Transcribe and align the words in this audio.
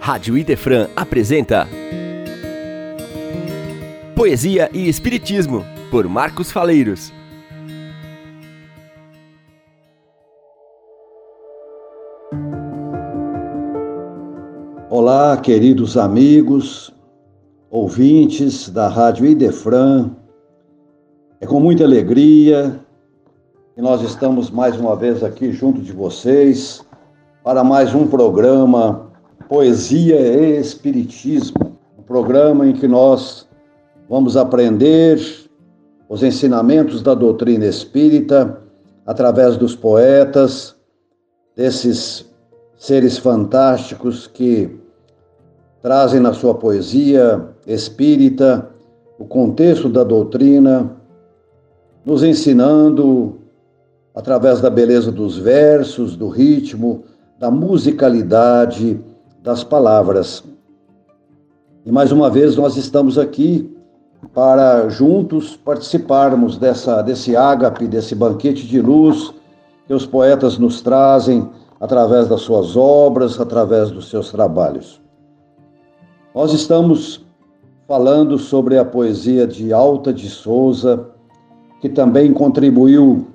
Rádio 0.00 0.38
Idefran 0.38 0.88
apresenta 0.96 1.68
Poesia 4.16 4.70
e 4.72 4.88
Espiritismo, 4.88 5.62
por 5.90 6.08
Marcos 6.08 6.50
Faleiros. 6.50 7.12
Olá, 14.88 15.36
queridos 15.36 15.98
amigos, 15.98 16.90
ouvintes 17.70 18.70
da 18.70 18.88
Rádio 18.88 19.26
Idefran. 19.26 20.12
É 21.42 21.46
com 21.46 21.60
muita 21.60 21.84
alegria 21.84 22.80
que 23.74 23.82
nós 23.82 24.00
estamos 24.00 24.50
mais 24.50 24.80
uma 24.80 24.96
vez 24.96 25.22
aqui 25.22 25.52
junto 25.52 25.82
de 25.82 25.92
vocês 25.92 26.82
para 27.44 27.62
mais 27.62 27.94
um 27.94 28.06
programa 28.06 29.09
Poesia 29.50 30.14
e 30.14 30.60
Espiritismo, 30.60 31.76
um 31.98 32.02
programa 32.02 32.68
em 32.68 32.72
que 32.72 32.86
nós 32.86 33.48
vamos 34.08 34.36
aprender 34.36 35.18
os 36.08 36.22
ensinamentos 36.22 37.02
da 37.02 37.14
doutrina 37.14 37.66
espírita 37.66 38.62
através 39.04 39.56
dos 39.56 39.74
poetas, 39.74 40.76
desses 41.56 42.30
seres 42.78 43.18
fantásticos 43.18 44.28
que 44.28 44.70
trazem 45.82 46.20
na 46.20 46.32
sua 46.32 46.54
poesia 46.54 47.48
espírita 47.66 48.70
o 49.18 49.24
contexto 49.24 49.88
da 49.88 50.04
doutrina, 50.04 50.96
nos 52.06 52.22
ensinando 52.22 53.40
através 54.14 54.60
da 54.60 54.70
beleza 54.70 55.10
dos 55.10 55.36
versos, 55.36 56.14
do 56.14 56.28
ritmo, 56.28 57.02
da 57.36 57.50
musicalidade 57.50 59.10
das 59.42 59.64
palavras. 59.64 60.44
E 61.84 61.90
mais 61.90 62.12
uma 62.12 62.28
vez 62.28 62.56
nós 62.56 62.76
estamos 62.76 63.18
aqui 63.18 63.74
para 64.34 64.88
juntos 64.88 65.56
participarmos 65.56 66.58
dessa 66.58 67.00
desse 67.02 67.34
ágape, 67.34 67.88
desse 67.88 68.14
banquete 68.14 68.66
de 68.66 68.80
luz 68.80 69.32
que 69.86 69.94
os 69.94 70.06
poetas 70.06 70.58
nos 70.58 70.82
trazem 70.82 71.48
através 71.80 72.28
das 72.28 72.42
suas 72.42 72.76
obras, 72.76 73.40
através 73.40 73.90
dos 73.90 74.10
seus 74.10 74.30
trabalhos. 74.30 75.00
Nós 76.34 76.52
estamos 76.52 77.24
falando 77.88 78.38
sobre 78.38 78.78
a 78.78 78.84
poesia 78.84 79.46
de 79.46 79.72
Alta 79.72 80.12
de 80.12 80.28
Souza, 80.28 81.08
que 81.80 81.88
também 81.88 82.32
contribuiu 82.32 83.26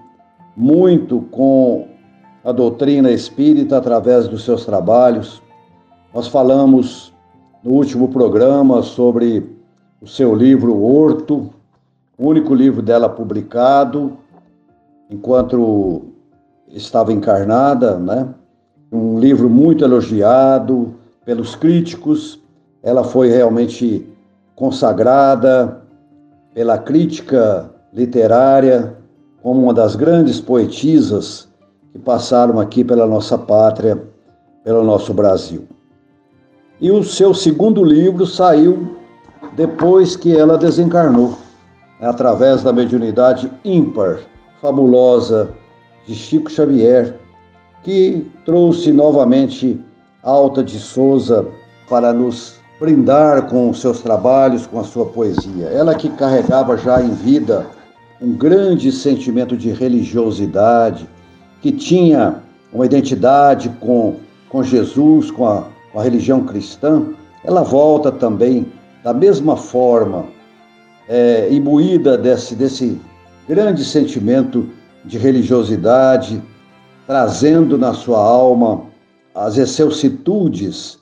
muito 0.56 1.22
com 1.32 1.88
a 2.44 2.52
doutrina 2.52 3.12
espírita 3.12 3.78
através 3.78 4.28
dos 4.28 4.46
seus 4.46 4.66
trabalhos. 4.66 5.42
Nós 6.16 6.30
falamos 6.30 7.14
no 7.62 7.74
último 7.74 8.08
programa 8.08 8.82
sobre 8.82 9.54
o 10.02 10.08
seu 10.08 10.34
livro 10.34 10.82
Horto, 10.82 11.50
o 12.18 12.28
único 12.30 12.56
livro 12.56 12.82
dela 12.82 13.10
publicado 13.10 14.14
enquanto 15.10 16.04
estava 16.70 17.12
encarnada, 17.12 18.00
né? 18.00 18.30
Um 18.90 19.20
livro 19.20 19.50
muito 19.50 19.84
elogiado 19.84 20.96
pelos 21.26 21.54
críticos. 21.54 22.40
Ela 22.82 23.04
foi 23.04 23.28
realmente 23.28 24.08
consagrada 24.56 25.82
pela 26.54 26.78
crítica 26.78 27.70
literária 27.92 28.96
como 29.44 29.64
uma 29.64 29.74
das 29.74 29.98
grandes 29.98 30.40
poetisas 30.40 31.50
que 31.92 32.00
passaram 32.00 32.58
aqui 32.58 32.86
pela 32.86 33.06
nossa 33.06 33.38
pátria, 33.38 34.02
pelo 34.64 34.82
nosso 34.82 35.14
Brasil. 35.14 35.75
E 36.80 36.92
o 36.92 37.04
seu 37.04 37.34
segundo 37.34 37.84
livro 37.84 38.26
saiu 38.26 38.98
depois 39.56 40.18
que 40.18 40.36
ela 40.36 40.58
desencarnou, 40.58 41.38
através 42.02 42.64
da 42.64 42.74
mediunidade 42.74 43.50
ímpar, 43.64 44.20
fabulosa 44.62 45.52
de 46.06 46.14
Chico 46.14 46.52
Xavier, 46.52 47.16
que 47.84 48.30
trouxe 48.44 48.92
novamente 48.92 49.80
Alta 50.22 50.64
de 50.64 50.78
Souza 50.80 51.46
para 51.90 52.12
nos 52.12 52.56
brindar 52.80 53.44
com 53.44 53.74
seus 53.74 54.02
trabalhos, 54.02 54.68
com 54.68 54.80
a 54.80 54.84
sua 54.84 55.06
poesia. 55.06 55.68
Ela 55.68 55.96
que 55.96 56.10
carregava 56.10 56.76
já 56.78 57.02
em 57.02 57.12
vida 57.12 57.66
um 58.22 58.34
grande 58.34 58.92
sentimento 58.92 59.56
de 59.56 59.70
religiosidade, 59.72 61.08
que 61.62 61.72
tinha 61.72 62.42
uma 62.74 62.86
identidade 62.86 63.70
com, 63.80 64.16
com 64.50 64.62
Jesus, 64.64 65.32
com 65.32 65.48
a 65.48 65.75
a 66.00 66.04
religião 66.04 66.44
cristã, 66.44 67.08
ela 67.44 67.64
volta 67.64 68.12
também 68.12 68.72
da 69.04 69.14
mesma 69.14 69.56
forma, 69.56 70.26
é, 71.08 71.54
imbuída 71.54 72.18
desse, 72.18 72.56
desse 72.56 73.00
grande 73.48 73.86
sentimento 73.86 74.68
de 75.06 75.18
religiosidade, 75.18 76.42
trazendo 77.06 77.78
na 77.78 77.94
sua 77.94 78.20
alma 78.20 78.86
as 79.34 79.58
excelsitudes 79.58 80.98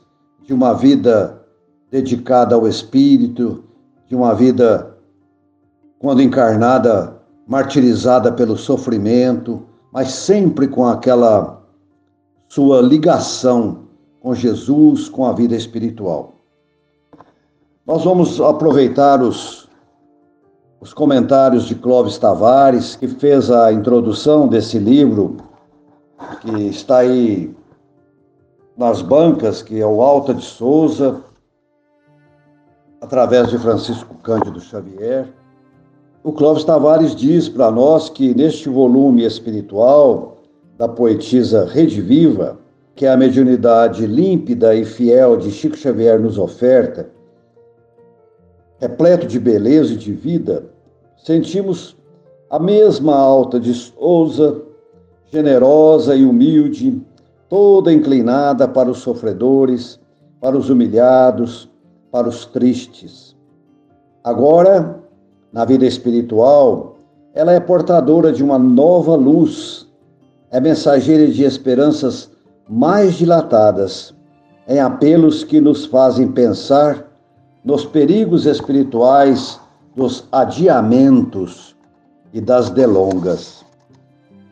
de 0.46 0.54
uma 0.54 0.74
vida 0.74 1.42
dedicada 1.90 2.56
ao 2.56 2.68
Espírito, 2.68 3.64
de 4.10 4.16
uma 4.16 4.36
vida, 4.36 4.98
quando 6.00 6.22
encarnada, 6.22 7.16
martirizada 7.48 8.32
pelo 8.32 8.58
sofrimento, 8.58 9.64
mas 9.94 10.12
sempre 10.12 10.68
com 10.68 10.86
aquela 10.86 11.62
sua 12.50 12.82
ligação 12.82 13.83
com 14.24 14.34
Jesus, 14.34 15.10
com 15.10 15.26
a 15.26 15.34
vida 15.34 15.54
espiritual. 15.54 16.36
Nós 17.86 18.06
vamos 18.06 18.40
aproveitar 18.40 19.22
os, 19.22 19.68
os 20.80 20.94
comentários 20.94 21.66
de 21.66 21.76
Clóvis 21.76 22.18
Tavares, 22.18 22.96
que 22.96 23.06
fez 23.06 23.52
a 23.52 23.74
introdução 23.74 24.48
desse 24.48 24.80
livro, 24.80 25.36
que 26.40 26.70
está 26.70 27.00
aí 27.00 27.54
nas 28.78 29.02
bancas, 29.02 29.62
que 29.62 29.82
é 29.82 29.86
o 29.86 30.02
Alta 30.02 30.34
de 30.34 30.46
Souza, 30.46 31.22
através 33.02 33.50
de 33.50 33.58
Francisco 33.58 34.16
Cândido 34.24 34.62
Xavier. 34.62 35.28
O 36.24 36.32
Clóvis 36.32 36.64
Tavares 36.64 37.14
diz 37.14 37.50
para 37.50 37.70
nós 37.70 38.08
que 38.08 38.34
neste 38.34 38.70
volume 38.70 39.26
espiritual 39.26 40.38
da 40.78 40.88
poetisa 40.88 41.66
Rede 41.66 42.02
Viva, 42.02 42.63
que 42.96 43.08
a 43.08 43.18
mediunidade 43.18 44.06
límpida 44.06 44.76
e 44.76 44.86
fiel 44.86 45.38
de 45.38 45.52
Chico 45.52 45.76
Xavier 45.76 46.20
nos 46.20 46.38
oferta, 46.38 47.10
repleto 48.80 49.26
de 49.26 49.40
beleza 49.40 49.94
e 49.94 49.98
de 49.98 50.14
vida, 50.14 50.66
sentimos 51.18 51.98
a 52.50 52.60
mesma 52.60 53.16
alta 53.16 53.60
de 53.60 53.74
Souza, 53.74 54.62
generosa 55.32 56.16
e 56.16 56.24
humilde, 56.24 57.02
toda 57.50 57.92
inclinada 57.92 58.68
para 58.68 58.92
os 58.92 59.00
sofredores, 59.00 60.00
para 60.40 60.56
os 60.56 60.70
humilhados, 60.70 61.70
para 62.12 62.30
os 62.30 62.46
tristes. 62.46 63.36
Agora, 64.24 65.00
na 65.52 65.66
vida 65.66 65.86
espiritual, 65.86 66.98
ela 67.34 67.54
é 67.54 67.60
portadora 67.60 68.32
de 68.32 68.44
uma 68.44 68.60
nova 68.60 69.16
luz, 69.16 69.88
é 70.52 70.60
mensageira 70.60 71.26
de 71.32 71.44
esperanças 71.44 72.33
mais 72.70 73.16
dilatadas 73.16 74.14
em 74.68 74.80
apelos 74.80 75.44
que 75.44 75.60
nos 75.60 75.86
fazem 75.86 76.32
pensar 76.32 77.06
nos 77.64 77.86
perigos 77.86 78.46
espirituais 78.46 79.60
dos 79.96 80.28
adiamentos 80.32 81.76
e 82.34 82.42
das 82.42 82.70
delongas. 82.70 83.64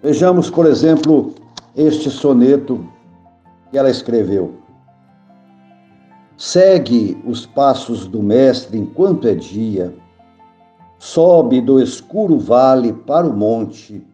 Vejamos, 0.03 0.49
por 0.49 0.65
exemplo, 0.65 1.33
este 1.75 2.09
soneto 2.09 2.85
que 3.69 3.77
ela 3.77 3.89
escreveu. 3.89 4.55
Segue 6.37 7.21
os 7.25 7.45
passos 7.45 8.07
do 8.07 8.21
Mestre 8.21 8.77
enquanto 8.77 9.27
é 9.27 9.35
dia, 9.35 9.93
sobe 10.97 11.61
do 11.61 11.81
escuro 11.81 12.39
vale 12.39 12.93
para 12.93 13.27
o 13.27 13.35
monte, 13.35 14.05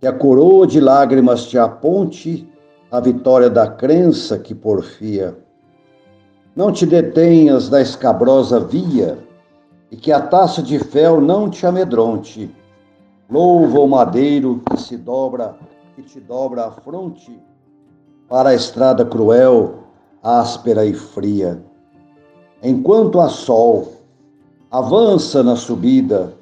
que 0.00 0.06
a 0.06 0.12
coroa 0.12 0.66
de 0.66 0.80
lágrimas 0.80 1.46
te 1.46 1.58
aponte 1.58 2.48
a 2.94 3.00
vitória 3.00 3.50
da 3.50 3.66
crença 3.66 4.38
que 4.38 4.54
porfia. 4.54 5.36
Não 6.54 6.70
te 6.70 6.86
detenhas 6.86 7.68
da 7.68 7.80
escabrosa 7.80 8.60
via, 8.60 9.18
e 9.90 9.96
que 9.96 10.12
a 10.12 10.20
taça 10.20 10.62
de 10.62 10.78
fel 10.78 11.20
não 11.20 11.50
te 11.50 11.66
amedronte. 11.66 12.48
Louva 13.28 13.80
o 13.80 13.88
madeiro 13.88 14.62
que 14.70 14.80
se 14.80 14.96
dobra, 14.96 15.56
que 15.96 16.02
te 16.02 16.20
dobra 16.20 16.66
a 16.66 16.70
fronte, 16.70 17.36
para 18.28 18.50
a 18.50 18.54
estrada 18.54 19.04
cruel, 19.04 19.80
áspera 20.22 20.86
e 20.86 20.94
fria. 20.94 21.60
Enquanto 22.62 23.18
há 23.18 23.28
sol, 23.28 23.92
avança 24.70 25.42
na 25.42 25.56
subida, 25.56 26.32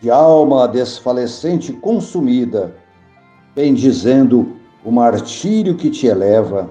de 0.00 0.10
alma 0.10 0.66
desfalecente 0.66 1.72
consumida, 1.74 2.74
bendizendo 3.54 4.57
o 4.84 4.90
martírio 4.90 5.74
que 5.74 5.90
te 5.90 6.06
eleva, 6.06 6.70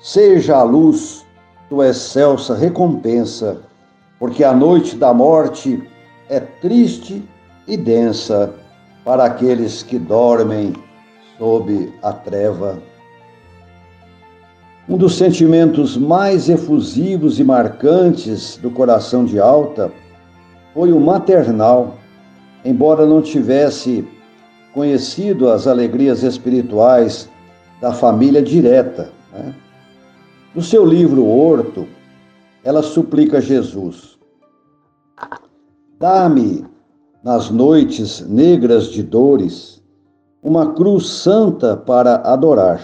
seja 0.00 0.56
a 0.56 0.62
luz 0.62 1.24
tua 1.68 1.88
excelsa 1.88 2.54
recompensa, 2.54 3.62
porque 4.18 4.44
a 4.44 4.52
noite 4.52 4.96
da 4.96 5.12
morte 5.12 5.82
é 6.28 6.40
triste 6.40 7.22
e 7.66 7.76
densa 7.76 8.54
para 9.04 9.24
aqueles 9.24 9.82
que 9.82 9.98
dormem 9.98 10.72
sob 11.38 11.92
a 12.02 12.12
treva. 12.12 12.78
Um 14.88 14.96
dos 14.96 15.16
sentimentos 15.16 15.96
mais 15.96 16.48
efusivos 16.48 17.40
e 17.40 17.44
marcantes 17.44 18.56
do 18.56 18.70
coração 18.70 19.24
de 19.24 19.40
Alta 19.40 19.92
foi 20.72 20.92
o 20.92 21.00
maternal, 21.00 21.96
embora 22.64 23.04
não 23.04 23.20
tivesse 23.20 24.06
conhecido 24.76 25.48
as 25.48 25.66
alegrias 25.66 26.22
espirituais 26.22 27.30
da 27.80 27.94
família 27.94 28.42
direta. 28.42 29.10
Né? 29.32 29.54
No 30.54 30.60
seu 30.60 30.84
livro 30.84 31.24
Horto, 31.24 31.88
ela 32.62 32.82
suplica 32.82 33.38
a 33.38 33.40
Jesus: 33.40 34.18
Dá-me, 35.98 36.66
nas 37.24 37.48
noites 37.48 38.20
negras 38.20 38.88
de 38.88 39.02
dores, 39.02 39.82
uma 40.42 40.74
cruz 40.74 41.08
santa 41.08 41.74
para 41.74 42.16
adorar 42.16 42.82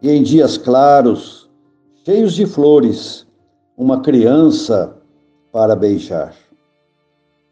e 0.00 0.08
em 0.08 0.22
dias 0.22 0.56
claros, 0.56 1.50
cheios 2.04 2.34
de 2.34 2.46
flores, 2.46 3.26
uma 3.76 4.00
criança 4.00 4.96
para 5.50 5.74
beijar. 5.74 6.34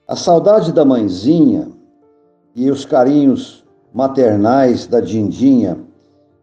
A 0.07 0.15
saudade 0.15 0.73
da 0.73 0.85
mãezinha 0.85 1.82
e 2.55 2.71
os 2.71 2.85
carinhos 2.85 3.65
maternais 3.93 4.87
da 4.87 5.01
Dindinha 5.01 5.79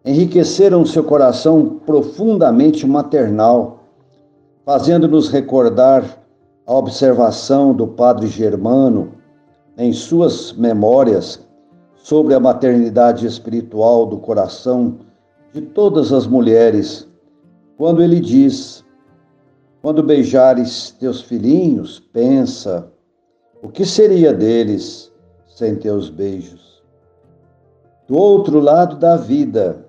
enriqueceram 0.06 0.85
seu 0.85 1.03
coração 1.03 1.79
profundamente 1.85 2.88
maternal, 2.88 3.79
fazendo-nos 4.65 5.29
recordar 5.29 6.03
a 6.65 6.73
observação 6.73 7.73
do 7.73 7.88
padre 7.88 8.27
Germano 8.27 9.13
em 9.77 9.91
suas 9.94 10.53
memórias 10.53 11.47
sobre 11.95 12.33
a 12.33 12.39
maternidade 12.39 13.25
espiritual 13.25 14.06
do 14.06 14.17
coração 14.17 15.00
de 15.53 15.61
todas 15.61 16.13
as 16.13 16.27
mulheres, 16.27 17.07
quando 17.77 18.01
ele 18.01 18.19
diz: 18.19 18.83
Quando 19.81 20.03
beijares 20.03 20.91
teus 21.00 21.21
filhinhos, 21.21 22.00
pensa, 22.00 22.91
o 23.61 23.69
que 23.69 23.85
seria 23.85 24.33
deles 24.33 25.08
sem 25.59 25.75
teus 25.75 26.09
beijos? 26.09 26.81
Do 28.07 28.15
outro 28.15 28.61
lado 28.61 28.95
da 28.95 29.17
vida, 29.17 29.85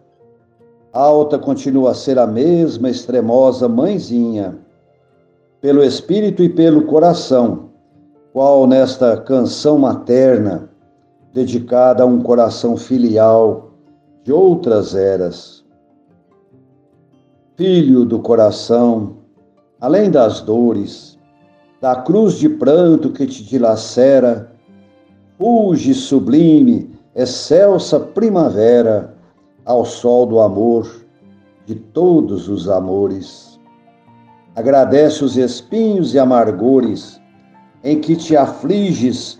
Alta 0.92 1.38
continua 1.38 1.92
a 1.92 1.94
ser 1.94 2.18
a 2.18 2.26
mesma 2.26 2.90
extremosa 2.90 3.68
mãezinha, 3.68 4.58
pelo 5.60 5.84
espírito 5.84 6.42
e 6.42 6.48
pelo 6.48 6.86
coração, 6.86 7.70
qual 8.32 8.66
nesta 8.66 9.16
canção 9.18 9.78
materna, 9.78 10.68
dedicada 11.32 12.02
a 12.02 12.06
um 12.06 12.20
coração 12.20 12.76
filial 12.76 13.70
de 14.24 14.32
outras 14.32 14.96
eras. 14.96 15.64
Filho 17.56 18.04
do 18.04 18.18
coração, 18.18 19.18
além 19.80 20.10
das 20.10 20.40
dores, 20.40 21.16
da 21.80 21.94
cruz 21.94 22.34
de 22.34 22.48
pranto 22.48 23.12
que 23.12 23.24
te 23.24 23.44
dilacera, 23.44 24.50
fuge 25.40 25.94
sublime, 25.94 26.90
excelsa 27.16 27.98
primavera, 27.98 29.16
ao 29.64 29.86
sol 29.86 30.26
do 30.26 30.38
amor, 30.38 31.02
de 31.64 31.74
todos 31.74 32.46
os 32.46 32.68
amores. 32.68 33.58
Agradece 34.54 35.24
os 35.24 35.38
espinhos 35.38 36.12
e 36.12 36.18
amargores 36.18 37.18
em 37.82 37.98
que 37.98 38.16
te 38.16 38.36
afliges 38.36 39.38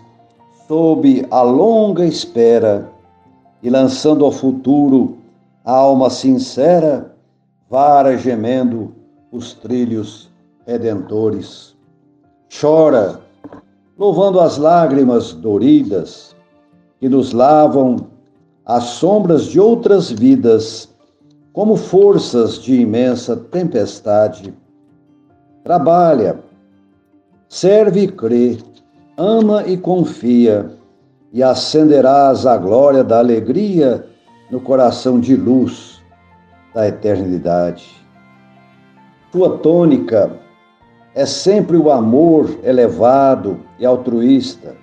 sob 0.67 1.27
a 1.29 1.43
longa 1.43 2.03
espera 2.03 2.89
e 3.61 3.69
lançando 3.69 4.25
ao 4.25 4.31
futuro 4.31 5.17
a 5.63 5.71
alma 5.71 6.09
sincera, 6.09 7.15
vara 7.69 8.17
gemendo 8.17 8.95
os 9.31 9.53
trilhos 9.53 10.31
redentores. 10.65 11.75
Chora, 12.59 13.20
louvando 14.01 14.39
as 14.39 14.57
lágrimas 14.57 15.31
doridas 15.31 16.35
que 16.99 17.07
nos 17.07 17.33
lavam 17.33 18.07
as 18.65 18.85
sombras 18.85 19.45
de 19.45 19.59
outras 19.59 20.09
vidas, 20.09 20.89
como 21.53 21.75
forças 21.75 22.57
de 22.57 22.81
imensa 22.81 23.37
tempestade. 23.37 24.55
Trabalha, 25.63 26.39
serve 27.47 28.05
e 28.05 28.07
crê, 28.07 28.57
ama 29.15 29.67
e 29.67 29.77
confia 29.77 30.71
e 31.31 31.43
acenderás 31.43 32.47
a 32.47 32.57
glória 32.57 33.03
da 33.03 33.19
alegria 33.19 34.03
no 34.49 34.59
coração 34.59 35.19
de 35.19 35.35
luz 35.35 36.01
da 36.73 36.87
eternidade. 36.87 37.87
Tua 39.31 39.59
tônica 39.59 40.40
é 41.13 41.25
sempre 41.25 41.77
o 41.77 41.91
amor 41.91 42.59
elevado 42.63 43.59
e 43.77 43.85
altruísta, 43.85 44.75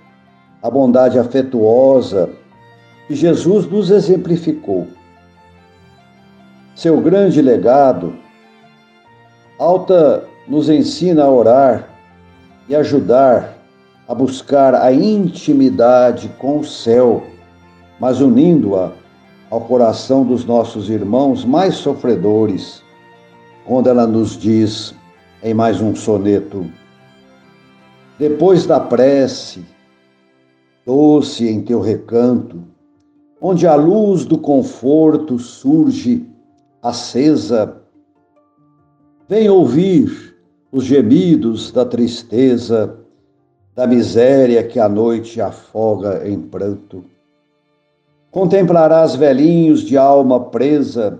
a 0.61 0.69
bondade 0.69 1.17
afetuosa 1.17 2.29
que 3.07 3.15
Jesus 3.15 3.65
nos 3.65 3.89
exemplificou. 3.89 4.87
Seu 6.75 7.01
grande 7.01 7.41
legado, 7.41 8.13
Alta 9.57 10.23
nos 10.47 10.69
ensina 10.69 11.23
a 11.23 11.29
orar 11.29 11.89
e 12.69 12.75
ajudar 12.75 13.57
a 14.07 14.15
buscar 14.15 14.73
a 14.73 14.91
intimidade 14.91 16.29
com 16.39 16.59
o 16.59 16.65
céu, 16.65 17.23
mas 17.99 18.21
unindo-a 18.21 18.91
ao 19.51 19.61
coração 19.61 20.23
dos 20.23 20.45
nossos 20.45 20.89
irmãos 20.89 21.45
mais 21.45 21.75
sofredores, 21.75 22.81
quando 23.65 23.87
ela 23.87 24.07
nos 24.07 24.37
diz 24.37 24.95
em 25.43 25.53
mais 25.53 25.81
um 25.81 25.95
soneto: 25.95 26.65
Depois 28.17 28.65
da 28.65 28.79
prece, 28.79 29.63
doce 30.85 31.47
em 31.47 31.61
teu 31.61 31.79
recanto, 31.79 32.63
onde 33.41 33.65
a 33.65 33.75
luz 33.75 34.25
do 34.25 34.37
conforto 34.37 35.39
surge 35.39 36.25
acesa, 36.81 37.81
vem 39.27 39.49
ouvir 39.49 40.35
os 40.71 40.83
gemidos 40.83 41.71
da 41.71 41.85
tristeza 41.85 42.95
da 43.75 43.87
miséria 43.87 44.61
que 44.63 44.77
a 44.77 44.89
noite 44.89 45.39
afoga 45.39 46.27
em 46.27 46.39
pranto. 46.39 47.03
Contemplarás 48.29 49.15
velhinhos 49.15 49.81
de 49.81 49.97
alma 49.97 50.39
presa, 50.39 51.19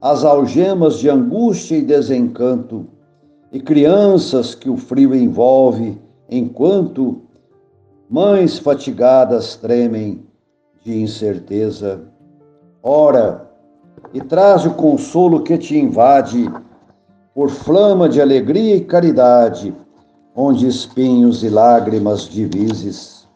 as 0.00 0.24
algemas 0.24 0.98
de 0.98 1.10
angústia 1.10 1.76
e 1.76 1.82
desencanto, 1.82 2.86
e 3.52 3.60
crianças 3.60 4.54
que 4.54 4.70
o 4.70 4.76
frio 4.76 5.14
envolve, 5.14 6.00
enquanto 6.28 7.22
mães 8.08 8.58
fatigadas 8.58 9.56
tremem 9.56 10.24
de 10.84 11.00
incerteza. 11.00 12.02
Ora, 12.82 13.50
e 14.12 14.20
traz 14.20 14.64
o 14.64 14.74
consolo 14.74 15.42
que 15.42 15.58
te 15.58 15.76
invade, 15.76 16.50
por 17.34 17.50
flama 17.50 18.08
de 18.08 18.20
alegria 18.20 18.76
e 18.76 18.84
caridade, 18.84 19.74
onde 20.34 20.66
espinhos 20.66 21.42
e 21.42 21.48
lágrimas 21.48 22.22
divises. 22.22 23.28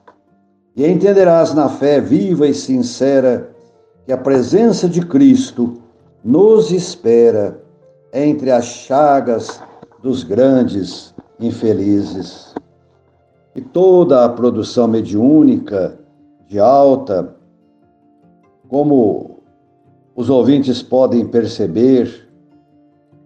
E 0.77 0.87
entenderás 0.87 1.55
na 1.55 1.69
fé 1.69 2.01
viva 2.01 2.47
e 2.47 2.55
sincera 2.55 3.51
que 4.05 4.13
a 4.13 4.19
presença 4.19 4.89
de 4.89 5.01
Cristo 5.01 5.75
nos 6.25 6.71
espera 6.71 7.61
entre 8.13 8.51
as 8.51 8.65
chagas 8.65 9.61
dos 10.05 10.23
grandes 10.23 11.15
infelizes. 11.41 12.55
E 13.57 13.63
toda 13.63 14.23
a 14.23 14.29
produção 14.29 14.87
mediúnica 14.87 15.99
de 16.47 16.61
alta, 16.61 17.35
como 18.69 19.41
os 20.15 20.29
ouvintes 20.29 20.83
podem 20.83 21.27
perceber, 21.27 22.29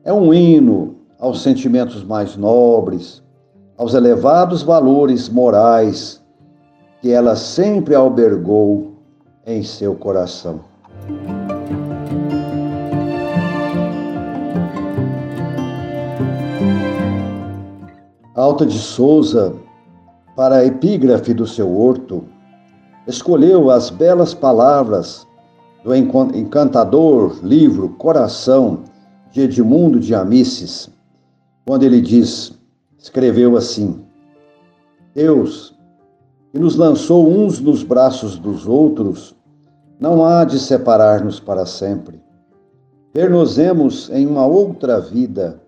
é 0.05 0.13
um 0.13 0.33
hino 0.33 0.95
aos 1.19 1.43
sentimentos 1.43 2.05
mais 2.05 2.37
nobres, 2.37 3.25
aos 3.77 3.95
elevados 3.95 4.63
valores 4.63 5.29
morais 5.29 6.23
que 7.03 7.11
ela 7.11 7.35
sempre 7.35 7.97
albergou 7.97 8.93
em 9.45 9.65
seu 9.65 9.97
coração. 9.97 10.61
Alta 18.39 18.65
de 18.65 18.79
Souza, 18.79 19.53
para 20.37 20.59
a 20.59 20.65
epígrafe 20.65 21.35
do 21.35 21.45
seu 21.45 21.77
horto, 21.77 22.23
escolheu 23.05 23.69
as 23.69 23.91
belas 23.91 24.33
palavras 24.33 25.27
do 25.83 25.93
encantador 25.93 27.41
livro 27.43 27.89
Coração 27.99 28.85
de 29.33 29.41
Edmundo 29.41 29.99
de 29.99 30.15
Amices, 30.15 30.89
quando 31.67 31.83
ele 31.83 32.01
diz, 32.01 32.57
escreveu 32.97 33.57
assim: 33.57 34.05
Deus, 35.13 35.75
que 36.53 36.61
nos 36.61 36.77
lançou 36.77 37.29
uns 37.29 37.59
nos 37.59 37.83
braços 37.83 38.39
dos 38.39 38.69
outros, 38.69 39.35
não 39.99 40.25
há 40.25 40.45
de 40.45 40.61
separar-nos 40.61 41.41
para 41.41 41.67
sempre. 41.67 42.23
Pernosemos 43.13 44.09
em 44.11 44.29
uma 44.29 44.47
outra 44.47 45.01
vida, 45.01 45.61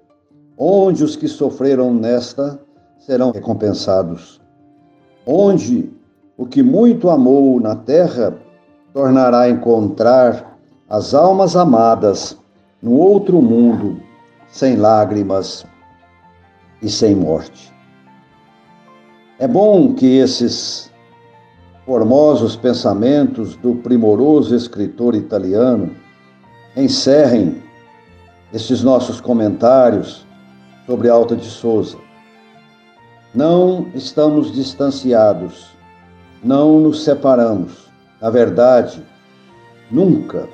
onde 0.62 1.02
os 1.02 1.16
que 1.16 1.26
sofreram 1.26 1.94
nesta 1.94 2.60
serão 2.98 3.30
recompensados, 3.30 4.38
onde 5.26 5.90
o 6.36 6.44
que 6.44 6.62
muito 6.62 7.08
amou 7.08 7.58
na 7.58 7.74
terra 7.74 8.36
tornará 8.92 9.40
a 9.40 9.50
encontrar 9.50 10.58
as 10.86 11.14
almas 11.14 11.56
amadas 11.56 12.36
no 12.82 12.92
outro 12.92 13.40
mundo, 13.40 14.02
sem 14.48 14.76
lágrimas 14.76 15.64
e 16.82 16.90
sem 16.90 17.14
morte. 17.14 17.72
É 19.38 19.48
bom 19.48 19.94
que 19.94 20.18
esses 20.18 20.92
formosos 21.86 22.54
pensamentos 22.54 23.56
do 23.56 23.76
primoroso 23.76 24.54
escritor 24.54 25.14
italiano 25.14 25.90
encerrem 26.76 27.62
esses 28.52 28.82
nossos 28.82 29.22
comentários 29.22 30.28
sobre 30.86 31.08
Alta 31.08 31.36
de 31.36 31.46
Souza. 31.46 31.98
Não 33.34 33.88
estamos 33.94 34.52
distanciados, 34.52 35.68
não 36.42 36.80
nos 36.80 37.04
separamos. 37.04 37.88
Na 38.20 38.28
verdade, 38.28 39.02
nunca 39.90 40.48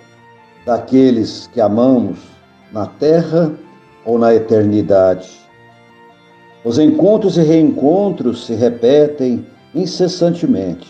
daqueles 0.65 1.47
que 1.49 1.61
amamos 1.61 2.19
na 2.73 2.87
terra 2.87 3.53
ou 4.05 4.19
na 4.19 4.35
eternidade. 4.35 5.31
Os 6.65 6.79
encontros 6.79 7.37
e 7.37 7.43
reencontros 7.43 8.45
se 8.47 8.55
repetem 8.55 9.47
incessantemente. 9.75 10.89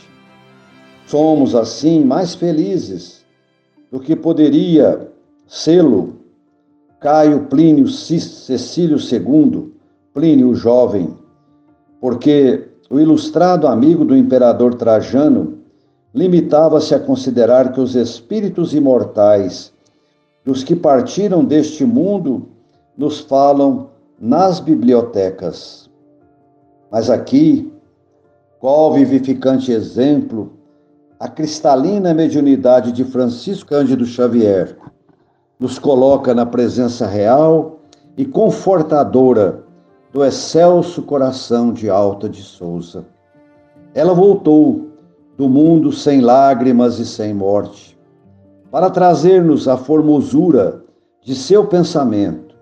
Somos, 1.07 1.55
assim, 1.55 2.05
mais 2.05 2.35
felizes 2.35 3.25
do 3.93 4.01
que 4.01 4.17
poderia 4.17 5.09
sê-lo 5.47 6.16
Caio 7.07 7.43
Plínio 7.43 7.87
Cecílio 7.87 8.99
II, 8.99 9.73
Plínio 10.13 10.49
o 10.49 10.55
Jovem, 10.57 11.17
porque 12.01 12.69
o 12.91 12.99
ilustrado 12.99 13.69
amigo 13.69 14.05
do 14.05 14.17
imperador 14.17 14.75
Trajano 14.75 15.57
limitava-se 16.13 16.97
a 16.97 16.99
considerar 16.99 17.71
que 17.71 17.81
os 17.81 17.95
espíritos 17.95 18.75
imortais 18.75 19.73
dos 20.45 20.65
que 20.65 20.75
partiram 20.75 21.45
deste 21.45 21.85
mundo 21.85 22.49
nos 22.99 23.21
falam 23.21 23.89
nas 24.19 24.59
bibliotecas. 24.59 25.89
Mas 26.91 27.09
aqui, 27.09 27.73
qual 28.59 28.93
vivificante 28.93 29.71
exemplo 29.71 30.55
a 31.21 31.29
cristalina 31.29 32.13
mediunidade 32.13 32.91
de 32.91 33.05
Francisco 33.05 33.69
Cândido 33.69 34.05
Xavier 34.05 34.77
nos 35.59 35.79
coloca 35.79 36.35
na 36.35 36.45
presença 36.45 37.07
real 37.07 37.79
e 38.17 38.25
confortadora 38.25 39.65
do 40.13 40.25
excelso 40.25 41.03
coração 41.03 41.73
de 41.73 41.89
Alta 41.89 42.29
de 42.29 42.43
Souza. 42.43 43.05
Ela 43.95 44.15
voltou 44.15 44.89
do 45.37 45.49
mundo 45.49 45.93
sem 45.93 46.21
lágrimas 46.21 46.99
e 46.99 47.07
sem 47.07 47.35
morte, 47.35 47.99
para 48.71 48.91
trazer-nos 48.91 49.69
a 49.69 49.77
formosura 49.77 50.83
de 51.23 51.35
seu 51.35 51.67
pensamento 51.67 52.55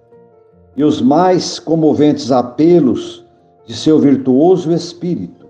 e 0.77 0.83
os 0.83 1.01
mais 1.01 1.59
comoventes 1.59 2.33
apelos 2.33 3.25
de 3.65 3.75
seu 3.75 3.99
virtuoso 3.99 4.73
espírito, 4.73 5.47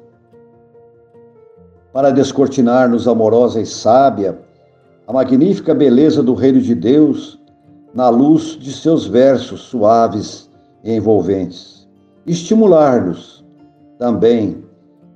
para 1.93 2.11
descortinar-nos 2.11 3.09
amorosa 3.09 3.61
e 3.61 3.67
sábia 3.67 4.39
a 5.07 5.13
magnífica 5.13 5.75
beleza 5.75 6.23
do 6.23 6.35
reino 6.35 6.61
de 6.61 6.75
Deus 6.75 7.39
na 7.95 8.09
luz 8.09 8.59
de 8.59 8.73
seus 8.73 9.07
versos 9.07 9.61
suaves 9.61 10.51
e 10.83 10.93
envolventes, 10.93 11.87
estimular-nos 12.27 13.45
também, 13.99 14.65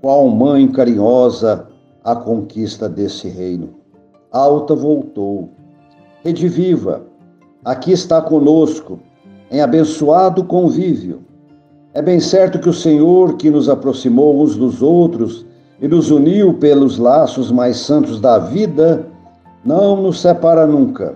qual 0.01 0.29
mãe 0.29 0.69
carinhosa 0.69 1.67
a 2.05 2.15
conquista 2.15 2.89
desse 2.89 3.29
reino. 3.29 3.71
Alta 4.31 4.75
voltou. 4.75 5.51
Rediviva, 6.23 7.03
aqui 7.65 7.93
está 7.93 8.21
conosco, 8.21 9.01
em 9.51 9.61
abençoado 9.61 10.45
convívio. 10.45 11.21
É 11.95 12.03
bem 12.03 12.21
certo 12.21 12.59
que 12.59 12.69
o 12.69 12.73
Senhor, 12.73 13.37
que 13.37 13.51
nos 13.51 13.69
aproximou 13.69 14.43
uns 14.43 14.57
dos 14.57 14.83
outros 14.83 15.47
e 15.81 15.89
nos 15.89 16.11
uniu 16.11 16.55
pelos 16.55 16.99
laços 16.99 17.51
mais 17.51 17.79
santos 17.79 18.21
da 18.21 18.39
vida, 18.39 19.07
não 19.69 20.01
nos 20.01 20.23
separa 20.23 20.67
nunca, 20.67 21.15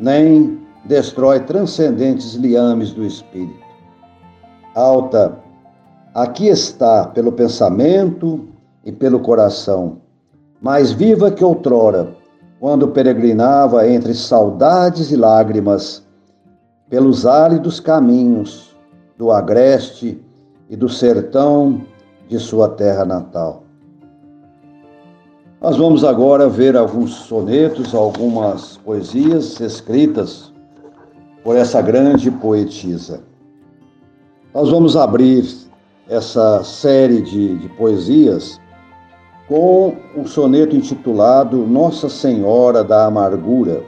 nem 0.00 0.58
destrói 0.86 1.40
transcendentes 1.40 2.32
liames 2.36 2.94
do 2.94 3.04
espírito. 3.04 3.60
Alta, 4.74 5.38
aqui 6.14 6.48
está 6.48 7.06
pelo 7.08 7.32
pensamento 7.32 8.48
e 8.82 8.90
pelo 8.90 9.20
coração 9.20 9.98
mais 10.58 10.90
viva 10.90 11.30
que 11.30 11.44
outrora, 11.44 12.16
quando 12.58 12.88
peregrinava 12.88 13.86
entre 13.86 14.14
saudades 14.14 15.10
e 15.10 15.16
lágrimas, 15.16 16.02
pelos 16.88 17.26
áridos 17.26 17.78
caminhos 17.78 18.74
do 19.18 19.30
agreste 19.30 20.18
e 20.70 20.76
do 20.76 20.88
sertão 20.88 21.82
de 22.26 22.38
sua 22.38 22.70
terra 22.70 23.04
natal. 23.04 23.61
Nós 25.62 25.76
vamos 25.76 26.02
agora 26.02 26.48
ver 26.48 26.76
alguns 26.76 27.12
sonetos, 27.14 27.94
algumas 27.94 28.78
poesias 28.78 29.60
escritas 29.60 30.52
por 31.44 31.54
essa 31.54 31.80
grande 31.80 32.32
poetisa. 32.32 33.22
Nós 34.52 34.68
vamos 34.70 34.96
abrir 34.96 35.48
essa 36.08 36.64
série 36.64 37.22
de, 37.22 37.58
de 37.58 37.68
poesias 37.68 38.60
com 39.46 39.94
um 40.16 40.26
soneto 40.26 40.74
intitulado 40.74 41.58
Nossa 41.58 42.08
Senhora 42.08 42.82
da 42.82 43.06
Amargura, 43.06 43.84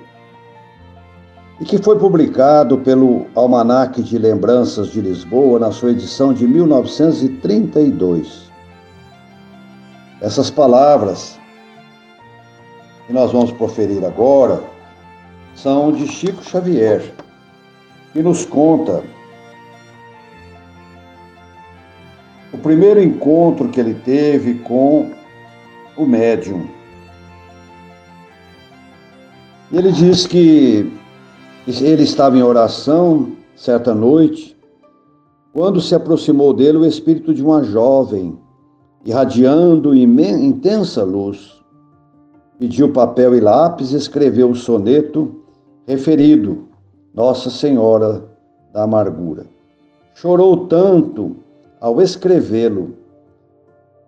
e 1.60 1.64
que 1.64 1.78
foi 1.78 1.98
publicado 1.98 2.78
pelo 2.78 3.26
Almanaque 3.34 4.00
de 4.00 4.16
Lembranças 4.16 4.90
de 4.90 5.00
Lisboa 5.00 5.58
na 5.58 5.72
sua 5.72 5.90
edição 5.90 6.32
de 6.32 6.46
1932. 6.46 8.44
Essas 10.20 10.52
palavras 10.52 11.42
que 13.06 13.12
nós 13.12 13.32
vamos 13.32 13.52
proferir 13.52 14.04
agora 14.04 14.62
são 15.54 15.92
de 15.92 16.06
Chico 16.08 16.42
Xavier, 16.42 17.14
que 18.12 18.22
nos 18.22 18.44
conta 18.44 19.02
o 22.52 22.58
primeiro 22.58 23.02
encontro 23.02 23.68
que 23.68 23.80
ele 23.80 23.94
teve 23.94 24.54
com 24.60 25.10
o 25.96 26.06
médium. 26.06 26.66
Ele 29.72 29.90
diz 29.90 30.26
que 30.26 30.92
ele 31.66 32.02
estava 32.02 32.36
em 32.36 32.42
oração 32.42 33.32
certa 33.56 33.94
noite, 33.94 34.56
quando 35.52 35.80
se 35.80 35.94
aproximou 35.94 36.52
dele 36.52 36.78
o 36.78 36.86
espírito 36.86 37.32
de 37.32 37.42
uma 37.42 37.62
jovem, 37.62 38.38
irradiando 39.04 39.94
intensa 39.94 41.02
luz. 41.04 41.63
Pediu 42.58 42.92
papel 42.92 43.34
e 43.34 43.40
lápis 43.40 43.92
e 43.92 43.96
escreveu 43.96 44.50
o 44.50 44.54
soneto 44.54 45.42
referido, 45.86 46.68
Nossa 47.12 47.50
Senhora 47.50 48.24
da 48.72 48.84
Amargura. 48.84 49.44
Chorou 50.14 50.66
tanto 50.66 51.36
ao 51.80 52.00
escrevê-lo 52.00 52.94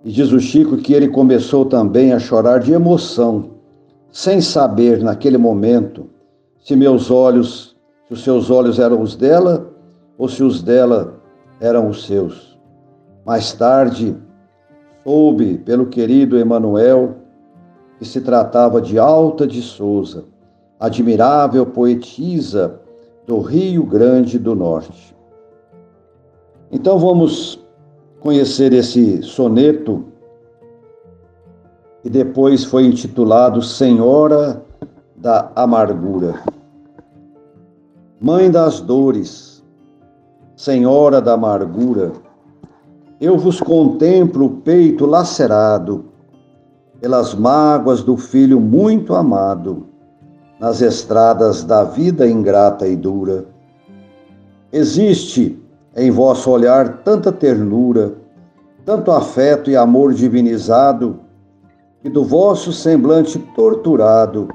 e 0.05 0.13
diz 0.13 0.31
o 0.31 0.39
Chico 0.39 0.77
que 0.77 0.95
ele 0.95 1.09
começou 1.09 1.65
também 1.65 2.13
a 2.13 2.19
chorar 2.19 2.61
de 2.61 2.73
emoção, 2.73 3.51
sem 4.11 4.41
saber 4.41 5.03
naquele 5.03 5.37
momento 5.37 6.09
se 6.63 6.75
meus 6.75 7.11
olhos, 7.11 7.77
se 8.07 8.15
os 8.15 8.25
seus 8.25 8.51
olhos 8.51 8.79
eram 8.79 9.01
os 9.01 9.17
dela 9.17 9.73
ou 10.17 10.29
se 10.29 10.43
os 10.43 10.63
dela 10.63 11.21
eram 11.61 11.89
os 11.89 12.07
seus. 12.07 12.57
Mais 13.25 13.53
tarde, 13.53 14.17
soube 15.05 15.59
pelo 15.59 15.87
querido 15.87 16.39
Emanuel 16.39 17.17
que 17.99 18.05
se 18.05 18.21
tratava 18.21 18.81
de 18.81 18.99
Alta 18.99 19.47
de 19.47 19.63
Souza, 19.63 20.25
admirável 20.79 21.65
poetisa 21.67 22.81
do 23.27 23.41
Rio 23.41 23.85
Grande 23.85 24.39
do 24.39 24.55
Norte. 24.55 25.17
Então 26.71 26.99
vamos 26.99 27.65
conhecer 28.21 28.73
esse 28.73 29.23
soneto, 29.23 30.05
que 32.03 32.11
depois 32.11 32.65
foi 32.65 32.85
intitulado 32.87 33.63
Senhora 33.63 34.63
da 35.17 35.51
Amargura. 35.57 36.35
Mãe 38.21 38.51
das 38.51 38.81
dores, 38.81 39.63
Senhora 40.57 41.21
da 41.21 41.35
amargura, 41.35 42.13
eu 43.21 43.37
vos 43.37 43.61
contemplo 43.61 44.47
o 44.47 44.51
peito 44.61 45.05
lacerado 45.05 46.07
pelas 47.07 47.37
mágoas 47.37 48.03
do 48.03 48.17
filho 48.17 48.59
muito 48.59 49.15
amado, 49.15 49.87
nas 50.59 50.81
estradas 50.81 51.63
da 51.63 51.85
vida 51.85 52.29
ingrata 52.29 52.89
e 52.89 52.97
dura. 52.97 53.45
Existe 54.73 55.57
em 55.95 56.11
vosso 56.11 56.51
olhar 56.51 57.05
tanta 57.05 57.31
ternura, 57.31 58.13
tanto 58.85 59.13
afeto 59.13 59.71
e 59.71 59.77
amor 59.77 60.15
divinizado, 60.15 61.21
que 62.03 62.11
do 62.11 62.25
vosso 62.25 62.73
semblante 62.73 63.39
torturado 63.55 64.49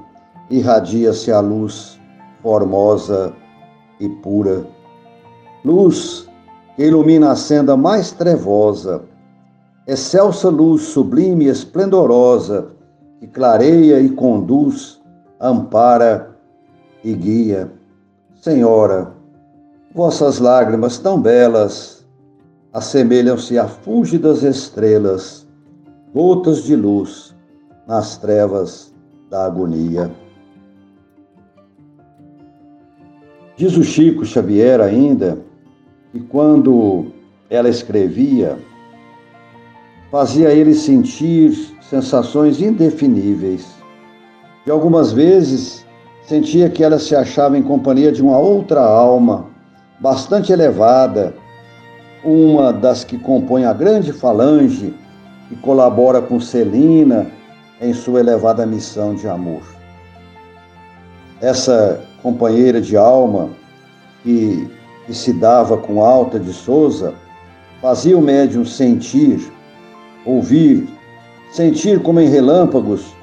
irradia-se 0.49 1.31
a 1.31 1.39
luz 1.39 1.97
formosa 2.43 3.31
e 3.97 4.09
pura. 4.09 4.65
Luz 5.63 6.27
que 6.75 6.83
ilumina 6.83 7.31
a 7.31 7.35
senda 7.37 7.77
mais 7.77 8.11
trevosa, 8.11 9.03
excelsa 9.87 10.49
luz 10.49 10.83
sublime 10.83 11.45
e 11.45 11.49
esplendorosa, 11.49 12.67
que 13.19 13.27
clareia 13.27 13.99
e 13.99 14.09
conduz, 14.09 15.01
ampara 15.39 16.37
e 17.03 17.13
guia. 17.13 17.71
Senhora, 18.35 19.13
vossas 19.93 20.39
lágrimas 20.39 20.97
tão 20.97 21.21
belas 21.21 22.05
assemelham-se 22.73 23.57
a 23.57 23.67
fúlgidas 23.67 24.43
estrelas, 24.43 25.47
gotas 26.13 26.63
de 26.63 26.75
luz 26.75 27.35
nas 27.87 28.17
trevas 28.17 28.93
da 29.29 29.45
agonia. 29.45 30.11
Diz 33.57 33.75
o 33.75 33.83
Chico 33.83 34.25
Xavier 34.25 34.79
ainda 34.79 35.37
que 36.11 36.19
quando 36.19 37.11
ela 37.49 37.69
escrevia, 37.69 38.57
fazia 40.11 40.49
ele 40.49 40.73
sentir 40.73 41.73
sensações 41.81 42.61
indefiníveis. 42.61 43.65
E 44.67 44.69
algumas 44.69 45.13
vezes 45.13 45.85
sentia 46.23 46.69
que 46.69 46.83
ela 46.83 46.99
se 46.99 47.15
achava 47.15 47.57
em 47.57 47.63
companhia 47.63 48.11
de 48.11 48.21
uma 48.21 48.37
outra 48.37 48.81
alma, 48.81 49.47
bastante 49.99 50.51
elevada, 50.51 51.33
uma 52.23 52.71
das 52.71 53.03
que 53.03 53.17
compõe 53.17 53.65
a 53.65 53.73
grande 53.73 54.11
falange 54.11 54.93
que 55.47 55.55
colabora 55.55 56.21
com 56.21 56.39
Celina 56.39 57.27
em 57.81 57.93
sua 57.93 58.19
elevada 58.19 58.65
missão 58.65 59.15
de 59.15 59.27
amor. 59.27 59.63
Essa 61.41 61.99
companheira 62.21 62.79
de 62.79 62.95
alma 62.95 63.49
que, 64.21 64.69
que 65.07 65.13
se 65.13 65.33
dava 65.33 65.77
com 65.77 66.03
Alta 66.03 66.39
de 66.39 66.53
Souza 66.53 67.15
fazia 67.81 68.15
o 68.15 68.21
médium 68.21 68.63
sentir 68.63 69.51
ouvir, 70.25 70.87
sentir 71.51 72.01
como 72.01 72.19
em 72.19 72.27
relâmpagos 72.27 73.15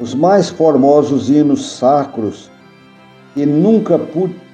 os 0.00 0.14
mais 0.14 0.48
formosos 0.50 1.30
hinos 1.30 1.76
sacros 1.76 2.50
que 3.34 3.46
nunca 3.46 3.98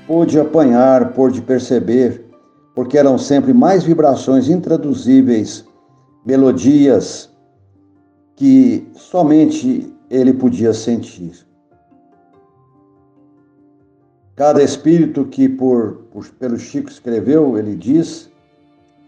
pôde 0.07 0.39
apanhar, 0.39 1.13
pôde 1.13 1.43
perceber, 1.43 2.25
porque 2.75 2.97
eram 2.97 3.19
sempre 3.19 3.53
mais 3.53 3.83
vibrações 3.83 4.49
intraduzíveis, 4.49 5.65
melodias 6.25 7.31
que 8.37 8.87
somente 8.95 9.93
ele 10.11 10.33
podia 10.33 10.73
sentir. 10.73 11.33
Cada 14.37 14.63
espírito 14.63 15.25
que 15.25 15.49
por, 15.49 16.05
por, 16.13 16.29
pelo 16.39 16.57
Chico 16.57 16.89
escreveu, 16.89 17.59
ele 17.59 17.75
diz, 17.75 18.31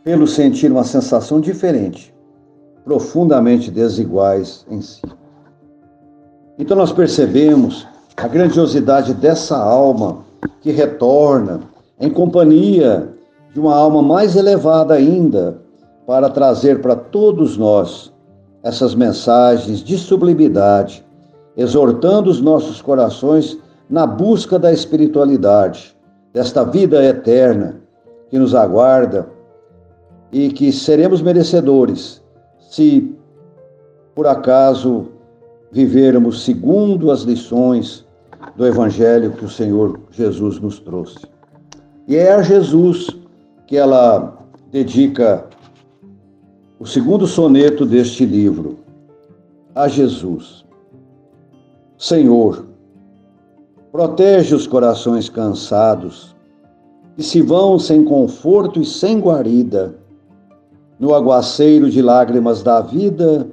pelo 0.03 0.27
sentir 0.27 0.73
uma 0.73 0.83
sensação 0.83 1.41
diferente 1.41 2.13
profundamente 2.85 3.71
desiguais 3.71 4.65
em 4.71 4.81
si. 4.81 5.03
Então 6.59 6.77
nós 6.77 6.93
percebemos 6.93 7.87
a 8.17 8.29
grandiosidade 8.29 9.15
dessa 9.15 9.57
alma 9.57 10.19
que 10.61 10.71
retorna 10.71 11.61
em 11.99 12.11
companhia 12.11 13.09
de 13.53 13.61
uma 13.61 13.75
alma 13.75 14.03
mais 14.03 14.37
elevada 14.37 14.95
ainda 14.95 15.59
para 16.07 16.29
trazer 16.29 16.81
para 16.81 16.97
todos 16.97 17.57
nós 17.57 18.13
essas 18.63 18.95
mensagens 18.95 19.83
de 19.83 19.97
sublimidade, 19.97 21.05
exortando 21.57 22.31
os 22.31 22.41
nossos 22.41 22.83
corações 22.83 23.59
na 23.89 24.07
busca 24.07 24.59
da 24.59 24.73
espiritualidade, 24.73 25.97
desta 26.33 26.65
vida 26.65 27.03
eterna 27.03 27.81
que 28.29 28.39
nos 28.39 28.55
aguarda 28.55 29.29
e 30.31 30.51
que 30.51 30.71
seremos 30.73 31.21
merecedores 31.21 32.23
se 32.71 33.13
por 34.15 34.29
acaso 34.29 35.09
vivermos 35.73 36.45
segundo 36.45 37.11
as 37.11 37.23
lições 37.23 38.07
do 38.57 38.65
Evangelho 38.65 39.33
que 39.33 39.45
o 39.45 39.51
Senhor 39.51 39.99
Jesus 40.13 40.61
nos 40.61 40.79
trouxe. 40.79 41.27
E 42.07 42.15
é 42.15 42.33
a 42.33 42.43
Jesus 42.43 43.09
que 43.67 43.77
ela 43.77 44.39
dedica 44.71 45.47
o 46.79 46.87
segundo 46.87 47.27
soneto 47.27 47.85
deste 47.85 48.25
livro. 48.25 48.79
A 49.75 49.89
Jesus. 49.89 50.65
Senhor, 51.99 52.67
protege 53.91 54.55
os 54.55 54.67
corações 54.67 55.29
cansados, 55.29 56.37
que 57.17 57.23
se 57.23 57.43
vão 57.43 57.79
sem 57.79 58.05
conforto 58.05 58.81
e 58.81 58.85
sem 58.85 59.21
guarida 59.21 60.00
no 61.01 61.15
aguaceiro 61.15 61.89
de 61.89 62.03
lágrimas 62.03 62.63
da 62.63 62.83
vida, 62.83 63.49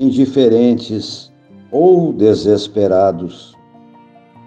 indiferentes 0.00 1.30
ou 1.70 2.14
desesperados. 2.14 3.54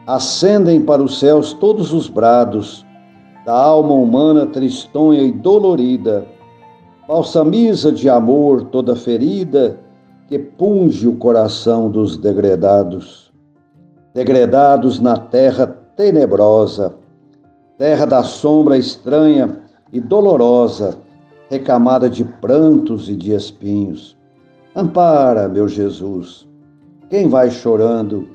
Ascendem 0.08 0.82
para 0.82 1.04
os 1.04 1.20
céus 1.20 1.54
todos 1.54 1.94
os 1.94 2.10
brados 2.10 2.84
da 3.46 3.54
alma 3.54 3.94
humana 3.94 4.48
tristonha 4.48 5.22
e 5.22 5.32
dolorida, 5.32 6.26
balsamiza 7.08 7.92
de 7.92 8.10
amor 8.10 8.64
toda 8.66 8.96
ferida 8.96 9.78
que 10.28 10.40
punge 10.40 11.08
o 11.08 11.18
coração 11.18 11.92
dos 11.92 12.18
degredados. 12.18 13.32
Degredados 14.16 15.00
na 15.00 15.16
terra 15.16 15.68
tenebrosa, 15.96 16.96
terra 17.78 18.06
da 18.06 18.24
sombra 18.24 18.78
estranha 18.78 19.60
e 19.94 20.00
dolorosa, 20.00 20.98
recamada 21.52 22.10
de 22.10 22.24
prantos 22.24 23.10
e 23.10 23.16
de 23.16 23.34
espinhos. 23.34 24.18
Ampara, 24.74 25.50
meu 25.50 25.68
Jesus, 25.68 26.48
quem 27.10 27.28
vai 27.28 27.52
chorando 27.52 28.30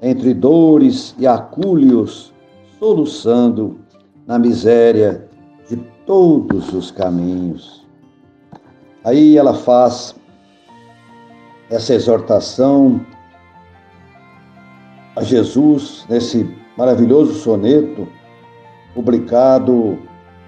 entre 0.00 0.32
dores 0.32 1.14
e 1.18 1.26
acúlios, 1.26 2.32
soluçando 2.78 3.78
na 4.26 4.38
miséria 4.38 5.28
de 5.68 5.76
todos 6.06 6.72
os 6.72 6.90
caminhos. 6.90 7.86
Aí 9.04 9.36
ela 9.36 9.52
faz 9.52 10.14
essa 11.68 11.92
exortação 11.92 13.04
a 15.14 15.22
Jesus 15.22 16.06
nesse 16.08 16.50
maravilhoso 16.78 17.34
soneto 17.34 18.08
publicado 18.94 19.98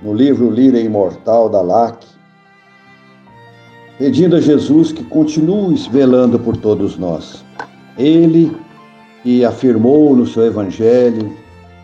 no 0.01 0.15
livro 0.15 0.51
Lira 0.51 0.81
Imortal 0.81 1.51
da 1.51 1.61
LAC, 1.61 2.14
pedindo 3.99 4.37
a 4.37 4.41
Jesus 4.41 4.93
que 4.93 5.05
continue 5.05 5.77
velando 5.91 6.39
por 6.39 6.57
todos 6.57 6.97
nós. 6.97 7.45
Ele 7.97 8.55
que 9.23 9.45
afirmou 9.45 10.15
no 10.17 10.27
seu 10.27 10.45
Evangelho 10.45 11.35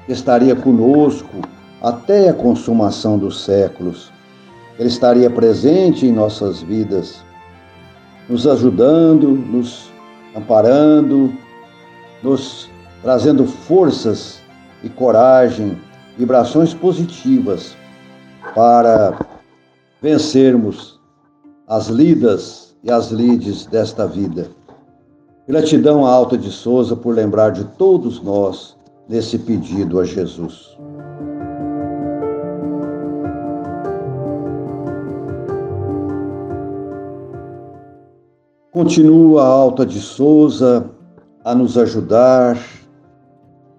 que 0.06 0.12
estaria 0.12 0.54
conosco 0.54 1.40
até 1.80 2.28
a 2.28 2.34
consumação 2.34 3.16
dos 3.16 3.42
séculos. 3.42 4.12
Ele 4.78 4.88
estaria 4.88 5.30
presente 5.30 6.06
em 6.06 6.12
nossas 6.12 6.62
vidas, 6.62 7.22
nos 8.28 8.46
ajudando, 8.46 9.28
nos 9.28 9.90
amparando, 10.34 11.32
nos 12.22 12.68
trazendo 13.02 13.46
forças 13.46 14.40
e 14.82 14.88
coragem, 14.88 15.78
vibrações 16.18 16.74
positivas 16.74 17.76
para 18.54 19.18
vencermos 20.02 20.99
as 21.70 21.86
lidas 21.86 22.74
e 22.82 22.90
as 22.90 23.12
lides 23.12 23.64
desta 23.64 24.04
vida. 24.04 24.48
Gratidão 25.46 26.04
à 26.04 26.10
Alta 26.10 26.36
de 26.36 26.50
Souza 26.50 26.96
por 26.96 27.14
lembrar 27.14 27.50
de 27.50 27.62
todos 27.62 28.20
nós 28.20 28.76
nesse 29.08 29.38
pedido 29.38 30.00
a 30.00 30.04
Jesus. 30.04 30.76
Continua 38.72 39.42
a 39.42 39.46
Alta 39.46 39.86
de 39.86 40.00
Souza 40.00 40.90
a 41.44 41.54
nos 41.54 41.78
ajudar 41.78 42.58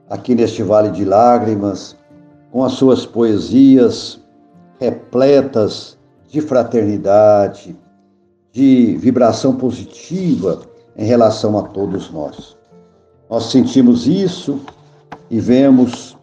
aqui 0.10 0.34
neste 0.34 0.64
vale 0.64 0.92
de 0.92 1.04
lágrimas, 1.04 1.98
com 2.54 2.64
as 2.64 2.72
suas 2.74 3.06
poesias 3.06 4.22
repletas 4.80 5.98
de 6.30 6.40
fraternidade, 6.40 7.78
de 8.52 8.98
vibração 8.98 9.56
positiva 9.56 10.62
em 10.98 11.06
relação 11.06 11.58
a 11.58 11.64
todos 11.64 12.12
nós. 12.12 12.58
Nós 13.30 13.46
sentimos 13.46 14.08
isso 14.08 14.60
e 15.30 15.40
vemos 15.40 16.18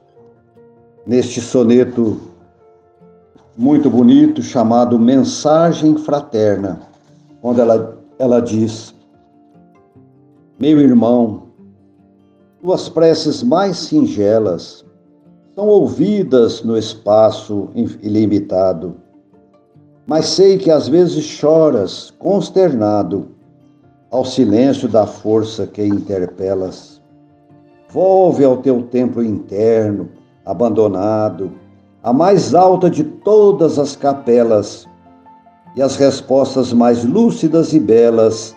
neste 1.06 1.40
soneto 1.40 2.20
muito 3.56 3.90
bonito 3.90 4.42
chamado 4.42 4.98
Mensagem 4.98 5.96
Fraterna, 5.96 6.80
onde 7.42 7.60
ela, 7.60 7.98
ela 8.18 8.40
diz: 8.40 8.94
Meu 10.60 10.78
irmão, 10.80 11.44
tuas 12.60 12.88
preces 12.88 13.42
mais 13.42 13.78
singelas 13.78 14.84
são 15.54 15.66
ouvidas 15.66 16.62
no 16.62 16.76
espaço 16.76 17.70
ilimitado, 18.02 18.96
mas 20.08 20.26
sei 20.26 20.58
que 20.58 20.72
às 20.72 20.88
vezes 20.88 21.22
choras 21.22 22.10
consternado 22.18 23.28
ao 24.10 24.24
silêncio 24.24 24.88
da 24.88 25.06
força 25.06 25.66
que 25.68 25.84
interpelas 25.84 26.98
Volve 27.90 28.44
ao 28.44 28.58
teu 28.58 28.82
templo 28.82 29.24
interno, 29.24 30.10
abandonado, 30.44 31.52
a 32.02 32.12
mais 32.12 32.54
alta 32.54 32.90
de 32.90 33.02
todas 33.02 33.78
as 33.78 33.96
capelas, 33.96 34.86
e 35.74 35.80
as 35.80 35.96
respostas 35.96 36.70
mais 36.70 37.02
lúcidas 37.02 37.72
e 37.72 37.80
belas 37.80 38.54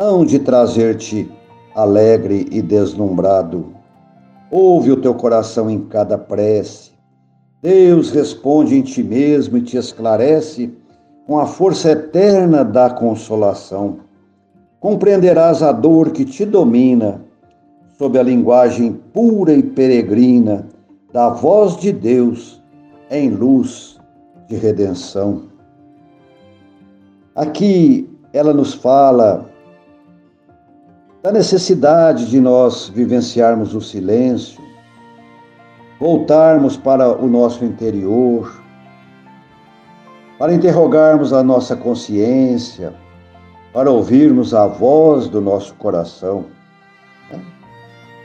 hão 0.00 0.24
de 0.24 0.40
trazer-te 0.40 1.30
alegre 1.76 2.48
e 2.50 2.60
deslumbrado. 2.60 3.66
Ouve 4.50 4.90
o 4.90 5.00
teu 5.00 5.14
coração 5.14 5.70
em 5.70 5.82
cada 5.82 6.18
prece. 6.18 6.90
Deus 7.62 8.10
responde 8.10 8.76
em 8.76 8.82
ti 8.82 9.04
mesmo 9.04 9.58
e 9.58 9.62
te 9.62 9.76
esclarece 9.76 10.72
com 11.26 11.38
a 11.38 11.46
força 11.46 11.90
eterna 11.90 12.64
da 12.64 12.90
consolação. 12.90 14.00
Compreenderás 14.80 15.62
a 15.62 15.72
dor 15.72 16.10
que 16.10 16.24
te 16.24 16.44
domina 16.44 17.20
sob 17.96 18.18
a 18.18 18.22
linguagem 18.22 18.92
pura 19.12 19.52
e 19.52 19.62
peregrina 19.62 20.66
da 21.12 21.28
voz 21.28 21.76
de 21.76 21.92
Deus 21.92 22.60
em 23.10 23.30
luz 23.30 23.98
de 24.48 24.56
redenção. 24.56 25.44
Aqui 27.34 28.10
ela 28.32 28.52
nos 28.52 28.74
fala 28.74 29.48
da 31.22 31.30
necessidade 31.30 32.28
de 32.28 32.40
nós 32.40 32.88
vivenciarmos 32.88 33.74
o 33.74 33.80
silêncio, 33.80 34.60
voltarmos 36.00 36.76
para 36.76 37.16
o 37.16 37.28
nosso 37.28 37.64
interior, 37.64 38.61
para 40.42 40.52
interrogarmos 40.52 41.32
a 41.32 41.40
nossa 41.40 41.76
consciência, 41.76 42.92
para 43.72 43.88
ouvirmos 43.88 44.52
a 44.52 44.66
voz 44.66 45.28
do 45.28 45.40
nosso 45.40 45.72
coração. 45.74 46.46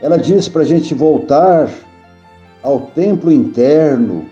Ela 0.02 0.18
diz 0.18 0.48
para 0.48 0.62
a 0.62 0.64
gente 0.64 0.96
voltar 0.96 1.70
ao 2.60 2.80
templo 2.92 3.30
interno, 3.30 4.26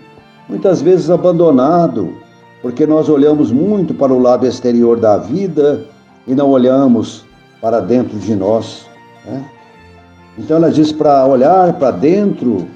muitas 0.49 0.81
vezes 0.81 1.09
abandonado, 1.09 2.13
porque 2.61 2.85
nós 2.85 3.07
olhamos 3.07 3.53
muito 3.53 3.93
para 3.93 4.11
o 4.11 4.19
lado 4.19 4.45
exterior 4.45 4.99
da 4.99 5.15
vida 5.15 5.85
e 6.27 6.35
não 6.35 6.49
olhamos 6.49 7.25
para 7.61 7.79
dentro 7.79 8.19
de 8.19 8.35
nós. 8.35 8.85
Né? 9.25 9.49
Então 10.37 10.57
ela 10.57 10.69
diz 10.69 10.91
para 10.91 11.25
olhar 11.25 11.71
para 11.79 11.91
dentro 11.91 12.67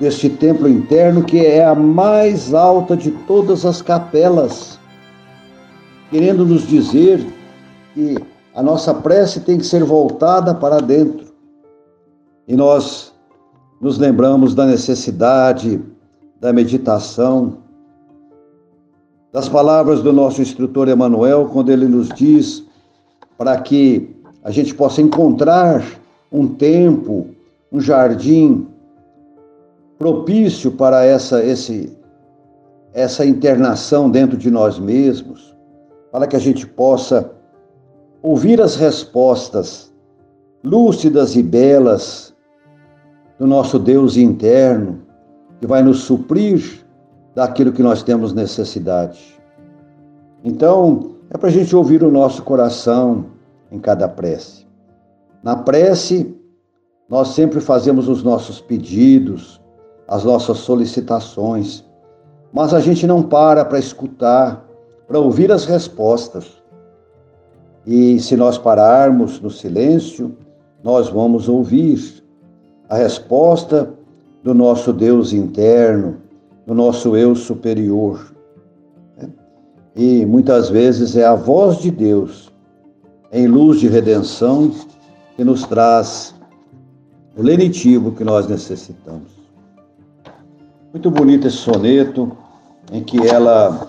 deste 0.00 0.28
templo 0.30 0.68
interno 0.68 1.24
que 1.24 1.44
é 1.44 1.64
a 1.64 1.74
mais 1.74 2.54
alta 2.54 2.96
de 2.96 3.10
todas 3.10 3.64
as 3.66 3.82
capelas, 3.82 4.78
querendo 6.10 6.44
nos 6.44 6.66
dizer 6.66 7.24
que 7.94 8.16
a 8.54 8.62
nossa 8.62 8.94
prece 8.94 9.40
tem 9.40 9.58
que 9.58 9.66
ser 9.66 9.84
voltada 9.84 10.54
para 10.54 10.80
dentro. 10.80 11.26
E 12.46 12.56
nós 12.56 13.12
nos 13.80 13.98
lembramos 13.98 14.54
da 14.54 14.66
necessidade 14.66 15.80
da 16.40 16.52
meditação, 16.52 17.58
das 19.32 19.48
palavras 19.48 20.02
do 20.02 20.12
nosso 20.12 20.40
instrutor 20.40 20.88
Emanuel, 20.88 21.50
quando 21.52 21.70
ele 21.70 21.86
nos 21.86 22.08
diz 22.10 22.64
para 23.36 23.60
que 23.60 24.16
a 24.42 24.50
gente 24.50 24.74
possa 24.74 25.02
encontrar 25.02 25.84
um 26.32 26.46
tempo, 26.46 27.26
um 27.70 27.80
jardim 27.80 28.66
propício 29.98 30.72
para 30.72 31.04
essa 31.04 31.44
esse 31.44 31.96
essa 32.94 33.24
internação 33.24 34.10
dentro 34.10 34.36
de 34.36 34.50
nós 34.50 34.78
mesmos, 34.78 35.54
para 36.10 36.26
que 36.26 36.34
a 36.34 36.38
gente 36.38 36.66
possa 36.66 37.30
ouvir 38.22 38.60
as 38.60 38.76
respostas 38.76 39.92
lúcidas 40.64 41.36
e 41.36 41.42
belas 41.42 42.34
do 43.38 43.46
nosso 43.46 43.78
Deus 43.78 44.16
interno, 44.16 45.02
que 45.60 45.66
vai 45.66 45.82
nos 45.82 46.00
suprir 46.00 46.84
daquilo 47.34 47.72
que 47.72 47.82
nós 47.82 48.02
temos 48.02 48.32
necessidade. 48.32 49.38
Então, 50.42 51.14
é 51.30 51.36
para 51.36 51.48
a 51.48 51.52
gente 51.52 51.76
ouvir 51.76 52.02
o 52.02 52.10
nosso 52.10 52.42
coração 52.42 53.26
em 53.70 53.78
cada 53.78 54.08
prece. 54.08 54.66
Na 55.42 55.54
prece, 55.56 56.34
nós 57.08 57.28
sempre 57.28 57.60
fazemos 57.60 58.08
os 58.08 58.22
nossos 58.22 58.60
pedidos, 58.60 59.60
as 60.08 60.24
nossas 60.24 60.58
solicitações, 60.58 61.84
mas 62.52 62.72
a 62.72 62.80
gente 62.80 63.06
não 63.06 63.22
para 63.22 63.64
para 63.64 63.78
escutar, 63.78 64.66
para 65.06 65.18
ouvir 65.18 65.52
as 65.52 65.66
respostas. 65.66 66.46
E 67.86 68.18
se 68.18 68.36
nós 68.36 68.56
pararmos 68.56 69.40
no 69.40 69.50
silêncio, 69.50 70.34
nós 70.82 71.08
vamos 71.08 71.48
ouvir 71.48 72.24
a 72.88 72.96
resposta 72.96 73.90
do 74.42 74.54
nosso 74.54 74.92
Deus 74.92 75.32
interno, 75.32 76.16
do 76.66 76.74
nosso 76.74 77.16
eu 77.16 77.34
superior. 77.34 78.34
E 79.94 80.24
muitas 80.24 80.70
vezes 80.70 81.16
é 81.16 81.24
a 81.24 81.34
voz 81.34 81.78
de 81.78 81.90
Deus, 81.90 82.52
em 83.32 83.46
luz 83.46 83.80
de 83.80 83.88
redenção, 83.88 84.70
que 85.36 85.44
nos 85.44 85.64
traz 85.64 86.34
o 87.36 87.42
lenitivo 87.42 88.12
que 88.12 88.24
nós 88.24 88.46
necessitamos. 88.48 89.37
Muito 90.90 91.10
bonito 91.10 91.46
esse 91.46 91.58
soneto, 91.58 92.34
em 92.90 93.04
que 93.04 93.18
ela 93.28 93.88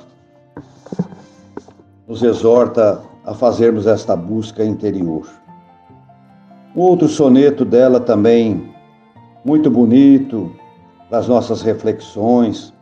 nos 2.06 2.22
exorta 2.22 3.02
a 3.24 3.34
fazermos 3.34 3.88
esta 3.88 4.18
busca 4.18 4.66
interior. 4.66 5.26
Um 6.76 6.82
outro 6.82 7.08
soneto 7.08 7.64
dela 7.64 8.02
também 8.02 8.74
muito 9.46 9.72
bonito 9.72 10.54
das 11.10 11.26
nossas 11.26 11.62
reflexões. 11.62 12.74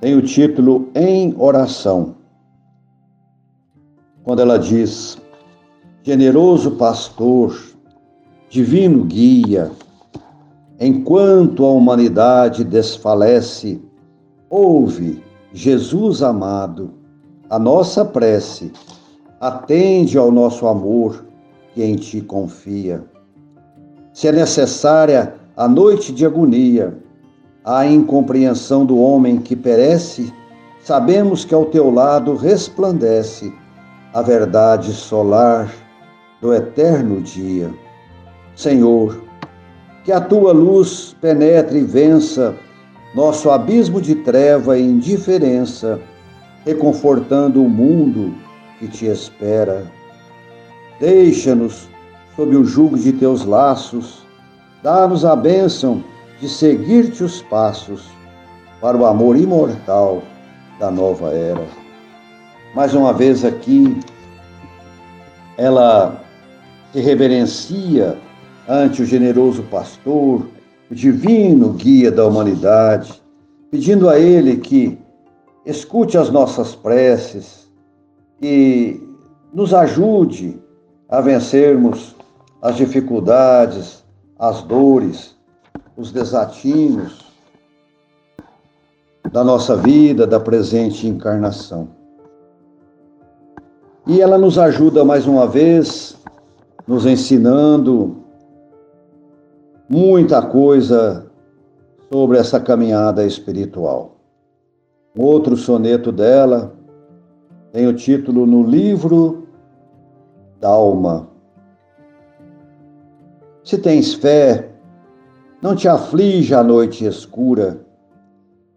Tem 0.00 0.16
o 0.16 0.22
título 0.22 0.88
Em 0.94 1.34
Oração. 1.38 2.14
Quando 4.22 4.40
ela 4.40 4.58
diz: 4.58 5.18
Generoso 6.02 6.72
pastor, 6.72 7.54
divino 8.48 9.04
guia, 9.04 9.70
enquanto 10.84 11.64
a 11.64 11.72
humanidade 11.72 12.62
desfalece, 12.62 13.80
ouve, 14.50 15.22
Jesus 15.50 16.22
amado, 16.22 16.92
a 17.48 17.58
nossa 17.58 18.04
prece, 18.04 18.70
atende 19.40 20.18
ao 20.18 20.30
nosso 20.30 20.66
amor 20.66 21.24
que 21.72 21.82
em 21.82 21.96
ti 21.96 22.20
confia. 22.20 23.02
Se 24.12 24.28
é 24.28 24.32
necessária 24.32 25.34
a 25.56 25.66
noite 25.66 26.12
de 26.12 26.26
agonia, 26.26 26.98
a 27.64 27.86
incompreensão 27.86 28.84
do 28.84 28.98
homem 28.98 29.38
que 29.38 29.56
perece, 29.56 30.30
sabemos 30.82 31.46
que 31.46 31.54
ao 31.54 31.64
teu 31.64 31.90
lado 31.90 32.34
resplandece 32.34 33.50
a 34.12 34.20
verdade 34.20 34.92
solar 34.92 35.72
do 36.42 36.52
eterno 36.52 37.22
dia. 37.22 37.72
Senhor, 38.54 39.23
que 40.04 40.12
a 40.12 40.20
tua 40.20 40.52
luz 40.52 41.16
penetre 41.20 41.78
e 41.78 41.84
vença 41.84 42.54
nosso 43.14 43.50
abismo 43.50 44.00
de 44.00 44.14
treva 44.16 44.78
e 44.78 44.82
indiferença, 44.82 46.00
reconfortando 46.64 47.62
o 47.62 47.68
mundo 47.68 48.34
que 48.78 48.88
te 48.88 49.06
espera. 49.06 49.84
Deixa-nos 51.00 51.88
sob 52.36 52.56
o 52.56 52.64
jugo 52.64 52.98
de 52.98 53.12
teus 53.12 53.44
laços 53.44 54.24
Dá-nos 54.84 55.24
a 55.24 55.34
bênção 55.34 56.04
de 56.38 56.46
seguir-te 56.46 57.24
os 57.24 57.40
passos 57.40 58.06
para 58.82 58.94
o 58.94 59.06
amor 59.06 59.34
imortal 59.34 60.22
da 60.78 60.90
nova 60.90 61.30
era. 61.30 61.66
Mais 62.74 62.92
uma 62.92 63.10
vez 63.14 63.46
aqui, 63.46 63.98
ela 65.56 66.20
se 66.92 67.00
reverencia 67.00 68.18
ante 68.68 69.02
o 69.02 69.06
generoso 69.06 69.62
pastor, 69.64 70.46
o 70.90 70.94
divino 70.94 71.70
guia 71.70 72.10
da 72.10 72.26
humanidade, 72.26 73.22
pedindo 73.70 74.08
a 74.08 74.18
Ele 74.18 74.56
que 74.56 74.98
escute 75.64 76.16
as 76.18 76.30
nossas 76.30 76.74
preces 76.74 77.68
e 78.40 79.00
nos 79.52 79.72
ajude 79.72 80.58
a 81.08 81.20
vencermos 81.20 82.14
as 82.60 82.76
dificuldades, 82.76 84.04
as 84.38 84.62
dores, 84.62 85.36
os 85.96 86.10
desatinos 86.10 87.32
da 89.30 89.44
nossa 89.44 89.76
vida, 89.76 90.26
da 90.26 90.38
presente 90.38 91.06
encarnação. 91.06 91.88
E 94.06 94.20
ela 94.20 94.36
nos 94.36 94.58
ajuda 94.58 95.04
mais 95.04 95.26
uma 95.26 95.46
vez, 95.46 96.16
nos 96.86 97.06
ensinando 97.06 98.23
muita 99.88 100.40
coisa 100.42 101.26
sobre 102.12 102.38
essa 102.38 102.60
caminhada 102.60 103.24
espiritual. 103.24 104.16
Outro 105.16 105.56
soneto 105.56 106.10
dela 106.10 106.72
tem 107.72 107.86
o 107.86 107.92
título 107.94 108.46
No 108.46 108.62
Livro 108.62 109.46
da 110.60 110.68
Alma. 110.68 111.28
Se 113.64 113.78
tens 113.78 114.14
fé, 114.14 114.70
não 115.60 115.74
te 115.74 115.88
aflige 115.88 116.54
a 116.54 116.62
noite 116.62 117.04
escura, 117.04 117.80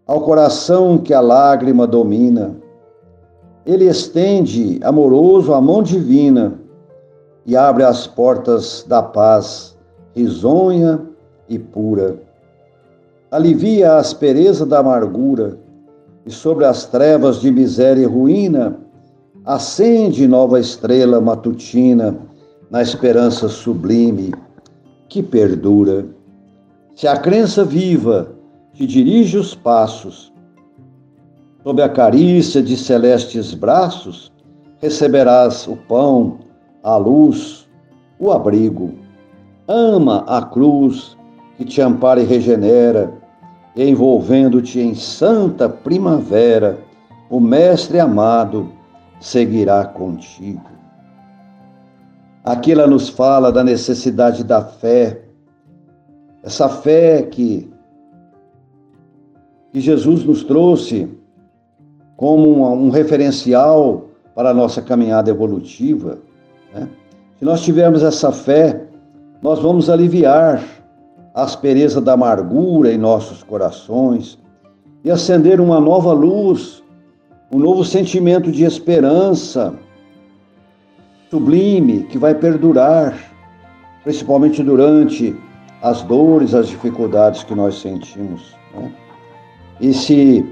ao 0.06 0.22
coração 0.22 0.98
que 0.98 1.12
a 1.12 1.20
lágrima 1.20 1.86
domina. 1.86 2.56
Ele 3.66 3.84
estende 3.84 4.80
amoroso 4.82 5.52
a 5.52 5.60
mão 5.60 5.82
divina 5.82 6.58
e 7.44 7.54
abre 7.54 7.84
as 7.84 8.06
portas 8.06 8.84
da 8.88 9.02
paz, 9.02 9.77
risonha 10.18 11.00
e 11.48 11.58
pura. 11.58 12.16
Alivia 13.30 13.92
a 13.92 13.98
aspereza 13.98 14.66
da 14.66 14.80
amargura 14.80 15.56
e 16.26 16.30
sobre 16.30 16.64
as 16.64 16.86
trevas 16.86 17.40
de 17.40 17.52
miséria 17.52 18.02
e 18.02 18.06
ruína 18.06 18.76
acende 19.44 20.26
nova 20.26 20.58
estrela 20.58 21.20
matutina 21.20 22.16
na 22.70 22.82
esperança 22.82 23.48
sublime 23.48 24.32
que 25.08 25.22
perdura. 25.22 26.04
Se 26.96 27.06
a 27.06 27.16
crença 27.16 27.64
viva 27.64 28.32
te 28.74 28.86
dirige 28.86 29.38
os 29.38 29.54
passos, 29.54 30.32
sob 31.62 31.80
a 31.80 31.88
carícia 31.88 32.60
de 32.60 32.76
celestes 32.76 33.54
braços, 33.54 34.32
receberás 34.78 35.66
o 35.68 35.76
pão, 35.76 36.38
a 36.82 36.96
luz, 36.96 37.68
o 38.18 38.32
abrigo. 38.32 39.07
Ama 39.68 40.24
a 40.26 40.40
cruz 40.42 41.16
que 41.58 41.64
te 41.64 41.82
ampara 41.82 42.22
e 42.22 42.24
regenera, 42.24 43.12
envolvendo-te 43.76 44.80
em 44.80 44.94
santa 44.94 45.68
primavera, 45.68 46.78
o 47.28 47.38
Mestre 47.38 48.00
amado 48.00 48.72
seguirá 49.20 49.84
contigo. 49.84 50.62
Aqui 52.42 52.72
ela 52.72 52.86
nos 52.86 53.10
fala 53.10 53.52
da 53.52 53.62
necessidade 53.62 54.42
da 54.42 54.64
fé, 54.64 55.20
essa 56.42 56.66
fé 56.66 57.22
que, 57.22 57.70
que 59.70 59.80
Jesus 59.80 60.24
nos 60.24 60.42
trouxe 60.44 61.14
como 62.16 62.64
um, 62.64 62.86
um 62.86 62.90
referencial 62.90 64.06
para 64.34 64.50
a 64.50 64.54
nossa 64.54 64.80
caminhada 64.80 65.30
evolutiva. 65.30 66.18
Né? 66.72 66.88
Se 67.38 67.44
nós 67.44 67.60
tivermos 67.60 68.02
essa 68.02 68.32
fé, 68.32 68.87
nós 69.40 69.60
vamos 69.60 69.88
aliviar 69.88 70.62
a 71.34 71.42
aspereza 71.42 72.00
da 72.00 72.14
amargura 72.14 72.92
em 72.92 72.98
nossos 72.98 73.42
corações 73.42 74.38
e 75.04 75.10
acender 75.10 75.60
uma 75.60 75.80
nova 75.80 76.12
luz, 76.12 76.82
um 77.52 77.58
novo 77.58 77.84
sentimento 77.84 78.50
de 78.50 78.64
esperança 78.64 79.74
sublime 81.30 82.04
que 82.04 82.18
vai 82.18 82.34
perdurar, 82.34 83.14
principalmente 84.02 84.62
durante 84.62 85.36
as 85.82 86.02
dores, 86.02 86.54
as 86.54 86.68
dificuldades 86.68 87.44
que 87.44 87.54
nós 87.54 87.80
sentimos. 87.80 88.56
Né? 88.74 88.92
E, 89.80 89.94
se, 89.94 90.44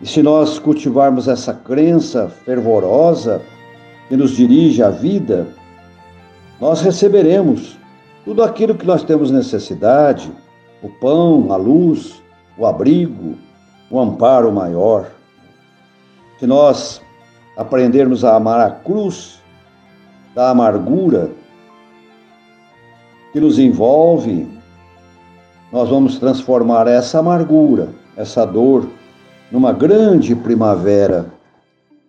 e 0.00 0.06
se 0.06 0.22
nós 0.22 0.58
cultivarmos 0.58 1.26
essa 1.26 1.52
crença 1.52 2.28
fervorosa 2.28 3.42
que 4.08 4.16
nos 4.16 4.32
dirige 4.36 4.82
à 4.82 4.90
vida, 4.90 5.48
nós 6.60 6.80
receberemos 6.80 7.76
tudo 8.26 8.42
aquilo 8.42 8.74
que 8.74 8.84
nós 8.84 9.04
temos 9.04 9.30
necessidade: 9.30 10.30
o 10.82 10.88
pão, 10.88 11.52
a 11.52 11.56
luz, 11.56 12.20
o 12.58 12.66
abrigo, 12.66 13.36
o 13.88 14.00
amparo 14.00 14.52
maior. 14.52 15.08
Se 16.38 16.46
nós 16.46 17.00
aprendermos 17.56 18.24
a 18.24 18.34
amar 18.34 18.60
a 18.60 18.70
cruz 18.70 19.40
da 20.34 20.50
amargura 20.50 21.30
que 23.32 23.40
nos 23.40 23.58
envolve, 23.58 24.46
nós 25.72 25.88
vamos 25.88 26.18
transformar 26.18 26.88
essa 26.88 27.20
amargura, 27.20 27.88
essa 28.16 28.44
dor, 28.44 28.88
numa 29.52 29.72
grande 29.72 30.34
primavera 30.34 31.32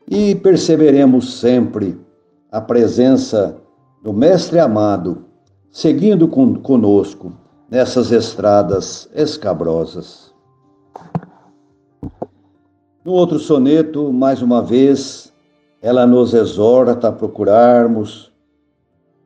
e 0.09 0.33
perceberemos 0.33 1.39
sempre 1.39 1.97
a 2.51 2.59
presença 2.59 3.55
do 4.03 4.11
Mestre 4.11 4.59
amado 4.59 5.26
seguindo 5.71 6.27
conosco 6.27 7.33
nessas 7.69 8.11
estradas 8.11 9.09
escabrosas. 9.13 10.33
No 13.03 13.13
outro 13.13 13.39
soneto, 13.39 14.11
mais 14.11 14.41
uma 14.41 14.61
vez, 14.61 15.33
ela 15.81 16.05
nos 16.05 16.33
exorta 16.33 17.07
a 17.07 17.11
procurarmos 17.11 18.31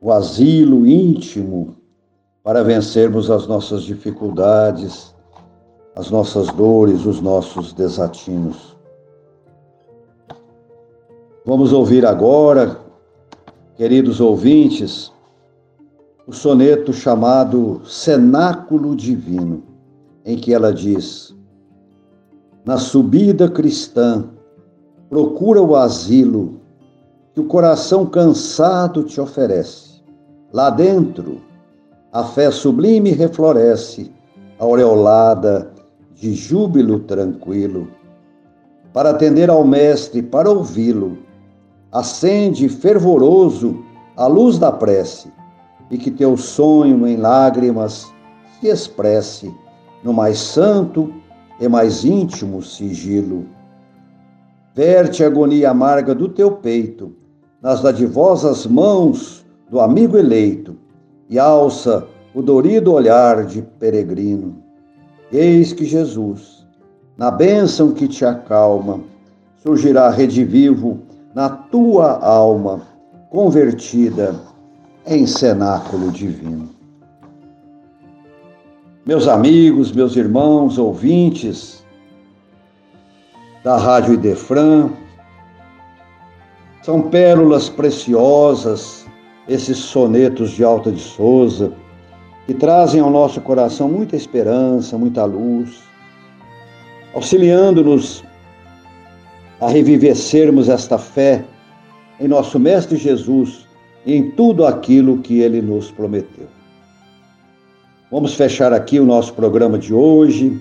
o 0.00 0.12
asilo 0.12 0.86
íntimo 0.86 1.76
para 2.42 2.62
vencermos 2.62 3.30
as 3.30 3.46
nossas 3.46 3.82
dificuldades, 3.82 5.14
as 5.94 6.10
nossas 6.10 6.48
dores, 6.48 7.06
os 7.06 7.20
nossos 7.20 7.72
desatinos. 7.72 8.76
Vamos 11.44 11.72
ouvir 11.72 12.06
agora, 12.06 12.78
queridos 13.76 14.20
ouvintes, 14.20 15.11
o 16.26 16.32
soneto 16.32 16.92
chamado 16.92 17.80
Cenáculo 17.84 18.94
Divino, 18.94 19.62
em 20.24 20.36
que 20.36 20.52
ela 20.52 20.72
diz: 20.72 21.34
Na 22.64 22.78
subida 22.78 23.48
cristã, 23.48 24.28
Procura 25.12 25.60
o 25.60 25.76
asilo 25.76 26.54
que 27.34 27.40
o 27.40 27.44
coração 27.44 28.06
cansado 28.06 29.02
te 29.04 29.20
oferece. 29.20 30.00
Lá 30.50 30.70
dentro, 30.70 31.42
a 32.10 32.24
fé 32.24 32.50
sublime 32.50 33.10
refloresce, 33.10 34.10
aureolada 34.58 35.70
de 36.14 36.32
júbilo 36.34 37.00
tranquilo. 37.00 37.88
Para 38.90 39.10
atender 39.10 39.50
ao 39.50 39.62
Mestre, 39.64 40.22
para 40.22 40.50
ouvi-lo, 40.50 41.18
acende 41.92 42.70
fervoroso 42.70 43.84
a 44.16 44.26
luz 44.26 44.56
da 44.56 44.72
prece 44.72 45.30
e 45.92 45.98
que 45.98 46.10
teu 46.10 46.38
sonho 46.38 47.06
em 47.06 47.16
lágrimas 47.16 48.10
se 48.58 48.66
expresse 48.66 49.54
no 50.02 50.10
mais 50.10 50.38
santo 50.38 51.12
e 51.60 51.68
mais 51.68 52.02
íntimo 52.02 52.62
sigilo. 52.62 53.44
Verte 54.74 55.22
a 55.22 55.26
agonia 55.26 55.70
amarga 55.70 56.14
do 56.14 56.30
teu 56.30 56.50
peito 56.50 57.14
nas 57.60 57.82
dadivosas 57.82 58.66
mãos 58.66 59.44
do 59.70 59.80
amigo 59.80 60.16
eleito 60.16 60.78
e 61.28 61.38
alça 61.38 62.06
o 62.34 62.40
dorido 62.40 62.94
olhar 62.94 63.44
de 63.44 63.60
peregrino. 63.60 64.62
Eis 65.30 65.74
que 65.74 65.84
Jesus, 65.84 66.66
na 67.18 67.30
bênção 67.30 67.92
que 67.92 68.08
te 68.08 68.24
acalma, 68.24 69.00
surgirá 69.62 70.08
redivivo 70.08 71.00
na 71.34 71.50
tua 71.50 72.18
alma, 72.18 72.80
convertida 73.28 74.51
em 75.06 75.26
cenáculo 75.26 76.10
divino. 76.10 76.70
Meus 79.04 79.26
amigos, 79.26 79.90
meus 79.90 80.14
irmãos, 80.14 80.78
ouvintes, 80.78 81.84
da 83.64 83.76
Rádio 83.76 84.14
Idefran. 84.14 84.90
São 86.82 87.02
pérolas 87.02 87.68
preciosas 87.68 89.06
esses 89.48 89.76
sonetos 89.78 90.50
de 90.50 90.64
Alta 90.64 90.90
de 90.90 91.00
Souza, 91.00 91.72
que 92.46 92.54
trazem 92.54 93.00
ao 93.00 93.10
nosso 93.10 93.40
coração 93.40 93.88
muita 93.88 94.16
esperança, 94.16 94.98
muita 94.98 95.24
luz, 95.24 95.80
auxiliando-nos 97.14 98.24
a 99.60 99.68
revivecermos 99.68 100.68
esta 100.68 100.98
fé 100.98 101.44
em 102.18 102.26
nosso 102.26 102.58
Mestre 102.58 102.96
Jesus 102.96 103.66
em 104.06 104.30
tudo 104.30 104.66
aquilo 104.66 105.18
que 105.18 105.40
ele 105.40 105.62
nos 105.62 105.90
prometeu. 105.90 106.46
Vamos 108.10 108.34
fechar 108.34 108.72
aqui 108.72 109.00
o 109.00 109.06
nosso 109.06 109.32
programa 109.32 109.78
de 109.78 109.94
hoje, 109.94 110.60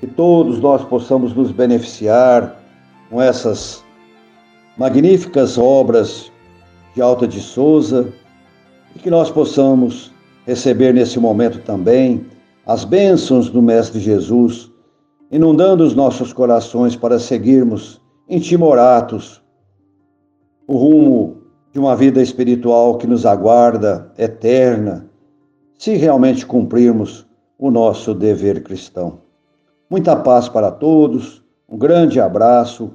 que 0.00 0.06
todos 0.06 0.58
nós 0.60 0.82
possamos 0.84 1.34
nos 1.34 1.52
beneficiar 1.52 2.60
com 3.08 3.20
essas 3.20 3.84
magníficas 4.76 5.58
obras 5.58 6.32
de 6.94 7.02
Alta 7.02 7.28
de 7.28 7.40
Souza 7.40 8.12
e 8.96 8.98
que 8.98 9.10
nós 9.10 9.30
possamos 9.30 10.10
receber 10.46 10.94
nesse 10.94 11.18
momento 11.20 11.60
também 11.60 12.26
as 12.66 12.84
bênçãos 12.84 13.50
do 13.50 13.60
Mestre 13.60 14.00
Jesus, 14.00 14.70
inundando 15.30 15.84
os 15.84 15.94
nossos 15.94 16.32
corações 16.32 16.96
para 16.96 17.18
seguirmos 17.18 18.00
intimoratos 18.28 19.40
o 20.66 20.76
rumo 20.76 21.39
de 21.72 21.78
uma 21.78 21.94
vida 21.96 22.20
espiritual 22.22 22.98
que 22.98 23.06
nos 23.06 23.24
aguarda 23.24 24.12
eterna, 24.18 25.06
se 25.78 25.94
realmente 25.94 26.44
cumprirmos 26.44 27.26
o 27.58 27.70
nosso 27.70 28.14
dever 28.14 28.62
cristão. 28.62 29.20
Muita 29.88 30.16
paz 30.16 30.48
para 30.48 30.70
todos, 30.70 31.42
um 31.68 31.78
grande 31.78 32.20
abraço, 32.20 32.92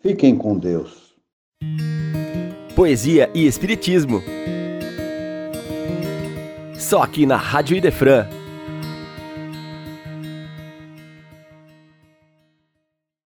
fiquem 0.00 0.36
com 0.36 0.58
Deus. 0.58 1.14
Poesia 2.74 3.30
e 3.34 3.46
Espiritismo. 3.46 4.20
Só 6.78 7.02
aqui 7.02 7.26
na 7.26 7.36
Rádio 7.36 7.76
Idefran 7.76 8.37